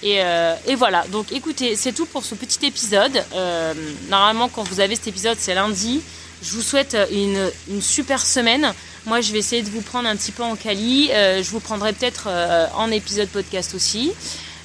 Et, 0.00 0.22
euh, 0.22 0.54
voilà, 0.76 1.04
donc 1.08 1.32
écoutez, 1.32 1.74
c'est 1.74 1.92
tout 1.92 2.06
pour 2.06 2.24
ce 2.24 2.36
petit 2.36 2.64
épisode. 2.64 3.20
Euh, 3.34 3.74
normalement, 4.08 4.48
quand 4.48 4.62
vous 4.62 4.78
avez 4.78 4.94
cet 4.94 5.08
épisode, 5.08 5.36
c'est 5.40 5.54
lundi. 5.54 6.00
Je 6.40 6.52
vous 6.52 6.62
souhaite 6.62 6.96
une, 7.10 7.50
super 7.80 8.24
semaine. 8.24 8.72
Moi, 9.06 9.20
je 9.22 9.32
vais 9.32 9.40
essayer 9.40 9.62
de 9.62 9.70
vous 9.70 9.80
prendre 9.80 10.08
un 10.08 10.14
petit 10.14 10.30
peu 10.30 10.44
en 10.44 10.54
Cali. 10.54 11.10
Euh, 11.10 11.42
je 11.42 11.50
vous 11.50 11.58
prendrai 11.58 11.92
peut-être 11.92 12.28
en 12.76 12.92
épisode 12.92 13.28
podcast 13.28 13.74
aussi. 13.74 14.12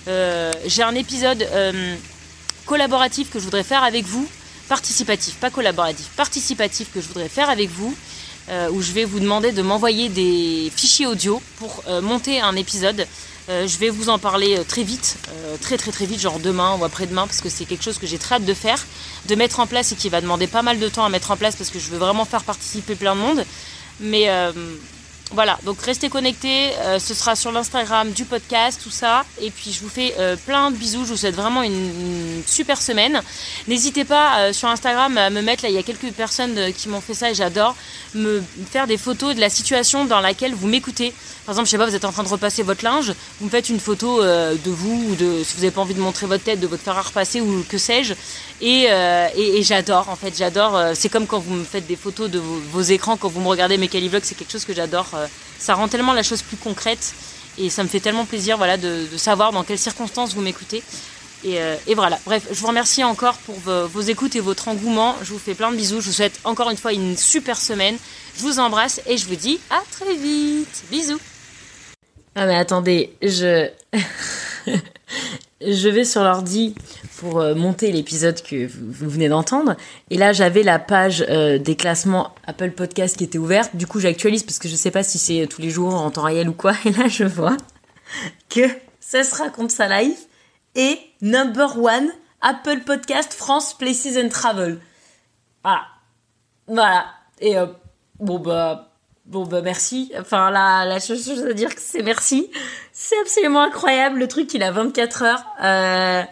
J'ai 0.06 0.84
un 0.84 0.93
épisode 0.93 1.47
collaboratif 2.67 3.32
que 3.32 3.39
je 3.39 3.45
voudrais 3.45 3.63
faire 3.63 3.82
avec 3.82 4.06
vous. 4.06 4.29
Participatif, 4.69 5.36
pas 5.36 5.49
collaboratif, 5.49 6.08
participatif 6.15 6.91
que 6.93 7.01
je 7.01 7.08
voudrais 7.08 7.27
faire 7.27 7.49
avec 7.49 7.69
vous. 7.69 7.95
Euh, 8.49 8.69
où 8.71 8.82
je 8.82 8.91
vais 8.91 9.06
vous 9.06 9.21
demander 9.21 9.53
de 9.53 9.62
m'envoyer 9.62 10.10
des 10.10 10.69
fichiers 10.75 11.08
audio 11.08 11.41
pour 11.60 11.82
euh, 11.88 12.01
monter 12.01 12.41
un 12.41 12.58
épisode. 12.58 13.08
Euh, 13.47 13.67
je 13.67 13.77
vais 13.77 13.89
vous 13.89 14.10
en 14.10 14.19
parler 14.19 14.60
très 14.67 14.84
vite, 14.84 15.17
très 15.62 15.77
très 15.77 15.91
très 15.91 16.06
vite, 16.06 16.19
genre 16.19 16.39
demain 16.39 16.77
ou 16.77 16.84
après-demain, 16.84 17.25
parce 17.25 17.39
que 17.39 17.47
c'est 17.49 17.63
quelque 17.63 17.84
chose 17.84 17.97
que 17.97 18.08
j'ai 18.08 18.17
très 18.17 18.36
hâte 18.36 18.45
de 18.45 18.53
faire, 18.53 18.86
de 19.27 19.36
mettre 19.36 19.62
en 19.62 19.67
place 19.67 19.93
et 19.93 19.95
qui 19.95 20.10
va 20.10 20.19
demander 20.19 20.47
pas 20.47 20.62
mal 20.62 20.77
de 20.77 20.88
temps 20.89 21.06
à 21.06 21.10
mettre 21.10 21.32
en 21.32 21.38
place 21.38 21.56
parce 21.56 21.69
que 21.69 21.79
je 21.79 21.89
veux 21.89 21.97
vraiment 21.97 22.25
faire 22.25 22.43
participer 22.43 22.95
plein 22.95 23.15
de 23.15 23.21
monde. 23.21 23.45
Mais 23.99 24.27
voilà, 25.31 25.57
donc 25.63 25.81
restez 25.81 26.09
connectés, 26.09 26.71
euh, 26.81 26.99
ce 26.99 27.15
sera 27.15 27.36
sur 27.36 27.51
l'Instagram 27.51 28.12
du 28.12 28.23
podcast, 28.23 28.79
tout 28.83 28.91
ça. 28.91 29.25
Et 29.41 29.49
puis 29.49 29.71
je 29.71 29.79
vous 29.79 29.89
fais 29.89 30.13
euh, 30.19 30.36
plein 30.36 30.69
de 30.69 30.75
bisous, 30.75 31.05
je 31.05 31.12
vous 31.12 31.17
souhaite 31.17 31.36
vraiment 31.36 31.63
une, 31.63 32.43
super 32.45 32.79
semaine. 32.79 33.21
N'hésitez 33.67 34.05
pas 34.05 34.38
euh, 34.38 34.53
sur 34.53 34.67
Instagram 34.67 35.17
à 35.17 35.31
me 35.31 35.41
mettre, 35.41 35.63
là 35.63 35.69
il 35.69 35.75
y 35.75 35.79
a 35.79 35.83
quelques 35.83 36.12
personnes 36.12 36.71
qui 36.73 36.88
m'ont 36.88 37.01
fait 37.01 37.15
ça 37.15 37.31
et 37.31 37.33
j'adore, 37.33 37.75
me 38.13 38.43
faire 38.69 38.86
des 38.86 38.97
photos 38.97 39.33
de 39.33 39.39
la 39.39 39.49
situation 39.49 40.05
dans 40.05 40.19
laquelle 40.19 40.53
vous 40.53 40.67
m'écoutez. 40.67 41.13
Par 41.45 41.53
exemple, 41.53 41.65
je 41.65 41.71
sais 41.71 41.77
pas, 41.77 41.88
vous 41.88 41.95
êtes 41.95 42.05
en 42.05 42.12
train 42.12 42.23
de 42.23 42.29
repasser 42.29 42.62
votre 42.62 42.83
linge, 42.83 43.13
vous 43.39 43.47
me 43.47 43.49
faites 43.49 43.69
une 43.69 43.79
photo 43.79 44.23
de 44.23 44.71
vous 44.71 45.09
ou 45.09 45.15
de 45.15 45.43
si 45.43 45.55
vous 45.55 45.62
n'avez 45.62 45.71
pas 45.71 45.81
envie 45.81 45.93
de 45.93 45.99
montrer 45.99 46.25
votre 46.25 46.43
tête, 46.43 46.62
de 46.62 46.67
votre 46.67 46.83
fer 46.83 46.97
à 46.97 47.01
repasser 47.01 47.41
ou 47.41 47.65
que 47.67 47.77
sais-je. 47.77 48.13
Et, 48.62 48.83
et, 49.36 49.62
j'adore, 49.62 50.07
en 50.07 50.15
fait, 50.15 50.33
j'adore. 50.38 50.79
c'est 50.93 51.09
comme 51.09 51.27
quand 51.27 51.39
vous 51.39 51.53
me 51.53 51.65
faites 51.65 51.86
des 51.86 51.97
photos 51.97 52.31
de 52.31 52.39
vos, 52.39 52.81
écrans, 52.81 53.17
quand 53.17 53.27
vous 53.27 53.41
me 53.41 53.47
regardez 53.49 53.77
mes 53.77 53.89
Calivlogs, 53.89 54.23
c'est 54.23 54.36
quelque 54.36 54.53
chose 54.53 54.63
que 54.63 54.73
j'adore 54.73 55.09
euh, 55.15 55.28
ça 55.60 55.76
rend 55.76 55.88
tellement 55.88 56.13
la 56.13 56.23
chose 56.23 56.41
plus 56.41 56.58
concrète 56.58 57.13
et 57.58 57.69
ça 57.69 57.84
me 57.84 57.88
fait 57.88 57.99
tellement 57.99 58.26
plaisir 58.26 58.58
voilà, 58.58 58.78
de, 58.78 59.06
savoir 59.17 59.52
dans 59.52 59.63
quelles 59.63 59.80
circonstances 59.80 60.34
vous 60.34 60.41
m'écoutez. 60.41 60.84
Euh, 61.45 61.76
et, 61.88 61.93
voilà, 61.93 62.19
bref, 62.26 62.47
je 62.52 62.60
vous 62.60 62.67
remercie 62.67 63.04
encore 63.04 63.38
pour 63.38 63.56
vos, 63.60 64.02
écoutes 64.02 64.36
et 64.36 64.39
votre 64.39 64.69
engouement. 64.69 65.15
Je 65.23 65.34
vous 65.34 65.39
fais 65.39 65.54
plein 65.54 65.71
de 65.71 65.76
bisous. 65.76 65.99
Je 65.99 66.08
vous 66.08 66.13
souhaite 66.13 66.39
encore 66.45 66.69
une 66.69 66.78
fois 66.78 66.93
une 66.93 67.17
super 67.17 67.60
semaine. 67.60 67.97
Je 68.38 68.41
vous 68.41 68.60
embrasse 68.60 69.02
et 69.06 69.17
je 69.17 69.28
vous 69.28 69.36
dis 69.36 69.60
à 69.69 69.82
très 69.91 70.15
vite. 70.15 70.84
Bisous. 70.89 71.19
Ah 72.36 72.45
mais 72.45 72.56
attendez, 72.56 73.13
je... 73.21 73.69
je 75.65 75.89
vais 75.89 76.06
sur 76.06 76.23
l'ordi 76.23 76.76
pour 77.17 77.39
euh, 77.39 77.56
monter 77.56 77.91
l'épisode 77.91 78.41
que 78.41 78.67
vous, 78.67 79.10
venez 79.10 79.30
d'entendre. 79.30 79.76
Et 80.10 80.17
là, 80.17 80.34
j'avais 80.34 80.63
la 80.63 80.80
page 80.80 81.26
euh, 81.30 81.58
des 81.58 81.76
classements 81.76 82.34
Apple 82.45 82.71
Podcast 82.71 83.17
qui 83.17 83.23
était 83.23 83.38
ouverte. 83.38 83.76
Du 83.76 83.88
coup, 83.88 83.99
j'actualise 83.99 84.43
parce 84.43 84.60
que 84.60 84.67
je 84.67 84.76
sais 84.76 84.91
pas 84.91 85.04
si 85.04 85.17
c'est 85.17 85.47
tous 85.47 85.62
les 85.62 85.69
jours 85.69 85.95
en 85.95 86.12
temps 86.12 86.23
réel 86.23 86.49
ou 86.49 86.54
quoi. 86.54 86.73
Et 86.86 86.91
là, 86.91 87.08
je 87.08 87.23
vois 87.23 87.58
que 88.49 88.67
ça 88.99 89.23
se 89.23 89.36
raconte 89.36 89.71
sa 89.71 90.02
life 90.02 90.28
et 90.76 90.97
number 91.21 91.78
one 91.78 92.10
Apple 92.41 92.82
Podcast 92.86 93.34
France 93.34 93.73
Places 93.78 94.17
and 94.17 94.30
Travel. 94.30 94.80
Voilà. 95.63 95.82
Voilà. 96.67 97.06
Et 97.39 97.58
euh, 97.58 97.67
bon 98.19 98.39
bah 98.39 98.92
Bon 99.25 99.45
bah 99.45 99.62
merci. 99.62 100.12
Enfin 100.19 100.51
la, 100.51 100.86
la 100.86 100.99
chose 100.99 101.45
à 101.49 101.53
dire 101.53 101.73
que 101.73 101.81
c'est 101.81 102.03
merci. 102.03 102.51
C'est 102.91 103.19
absolument 103.21 103.62
incroyable. 103.62 104.19
Le 104.19 104.27
truc 104.27 104.53
il 104.53 104.63
a 104.63 104.71
24 104.71 105.23
heures. 105.23 105.45
Euh, 105.63 106.23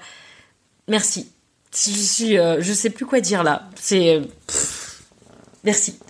merci. 0.87 1.31
Je 1.73 1.91
suis, 1.91 2.37
euh, 2.37 2.61
je 2.61 2.73
sais 2.73 2.89
plus 2.89 3.05
quoi 3.05 3.21
dire 3.21 3.43
là. 3.43 3.69
C'est 3.75 4.15
euh, 4.15 4.21
merci. 5.63 5.99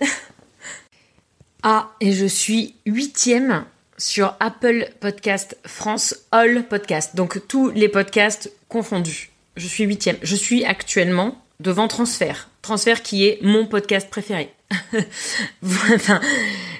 Ah, 1.64 1.92
et 2.00 2.12
je 2.12 2.26
suis 2.26 2.74
huitième 2.86 3.64
sur 3.96 4.34
Apple 4.40 4.90
Podcast 4.98 5.56
France 5.64 6.16
All 6.32 6.66
Podcast. 6.66 7.14
Donc 7.14 7.46
tous 7.46 7.70
les 7.70 7.88
podcasts 7.88 8.50
confondus. 8.68 9.30
Je 9.56 9.68
suis 9.68 9.84
huitième. 9.84 10.16
Je 10.22 10.34
suis 10.34 10.64
actuellement 10.64 11.40
devant 11.60 11.86
Transfert. 11.86 12.48
Transfert 12.62 13.02
qui 13.02 13.28
est 13.28 13.38
mon 13.42 13.66
podcast 13.66 14.10
préféré. 14.10 14.52
enfin, 15.62 16.20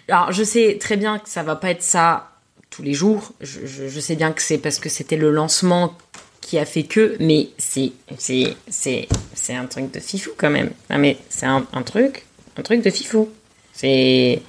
alors 0.09 0.33
je 0.33 0.43
sais 0.43 0.79
très 0.81 0.97
bien 0.97 1.19
que 1.19 1.29
ça 1.29 1.43
va 1.43 1.57
pas 1.57 1.71
être 1.71 1.83
ça 1.83 2.31
tous 2.71 2.83
les 2.83 2.95
jours. 2.95 3.33
Je, 3.41 4.01
sais 4.01 4.17
bien 4.17 4.33
que 4.33 4.43
c'est 4.43 4.59
parce 4.59 4.79
que 4.79 4.89
c'était 4.89 5.17
le 5.17 5.31
lancement 5.31 5.95
qui 6.41 6.59
a 6.59 6.65
fait 6.65 6.83
que, 6.83 7.17
mais 7.21 7.51
c'est 7.59 7.93
c'est 8.19 8.57
c'est 8.69 9.09
c'est 9.35 9.55
un 9.55 9.67
truc 9.67 9.91
de 9.93 10.01
fifou 10.01 10.31
quand 10.37 10.51
même. 10.51 10.71
Ah 10.89 10.99
mais 10.99 11.19
c'est 11.29 11.47
un, 11.47 11.67
un 11.73 11.83
truc, 11.83 12.27
un 12.57 12.63
truc 12.63 12.83
de 12.83 12.91
fifou. 12.91 13.31
C'est 13.73 14.43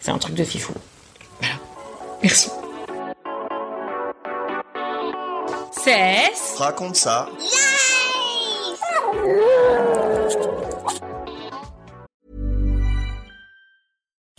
c'est 0.00 0.10
un 0.10 0.18
truc 0.18 0.34
de 0.34 0.44
fifou. 0.44 0.74
Voilà. 1.40 1.54
Merci. 2.22 2.50
Cesse. 5.72 6.54
Raconte 6.56 6.96
ça. 6.96 7.28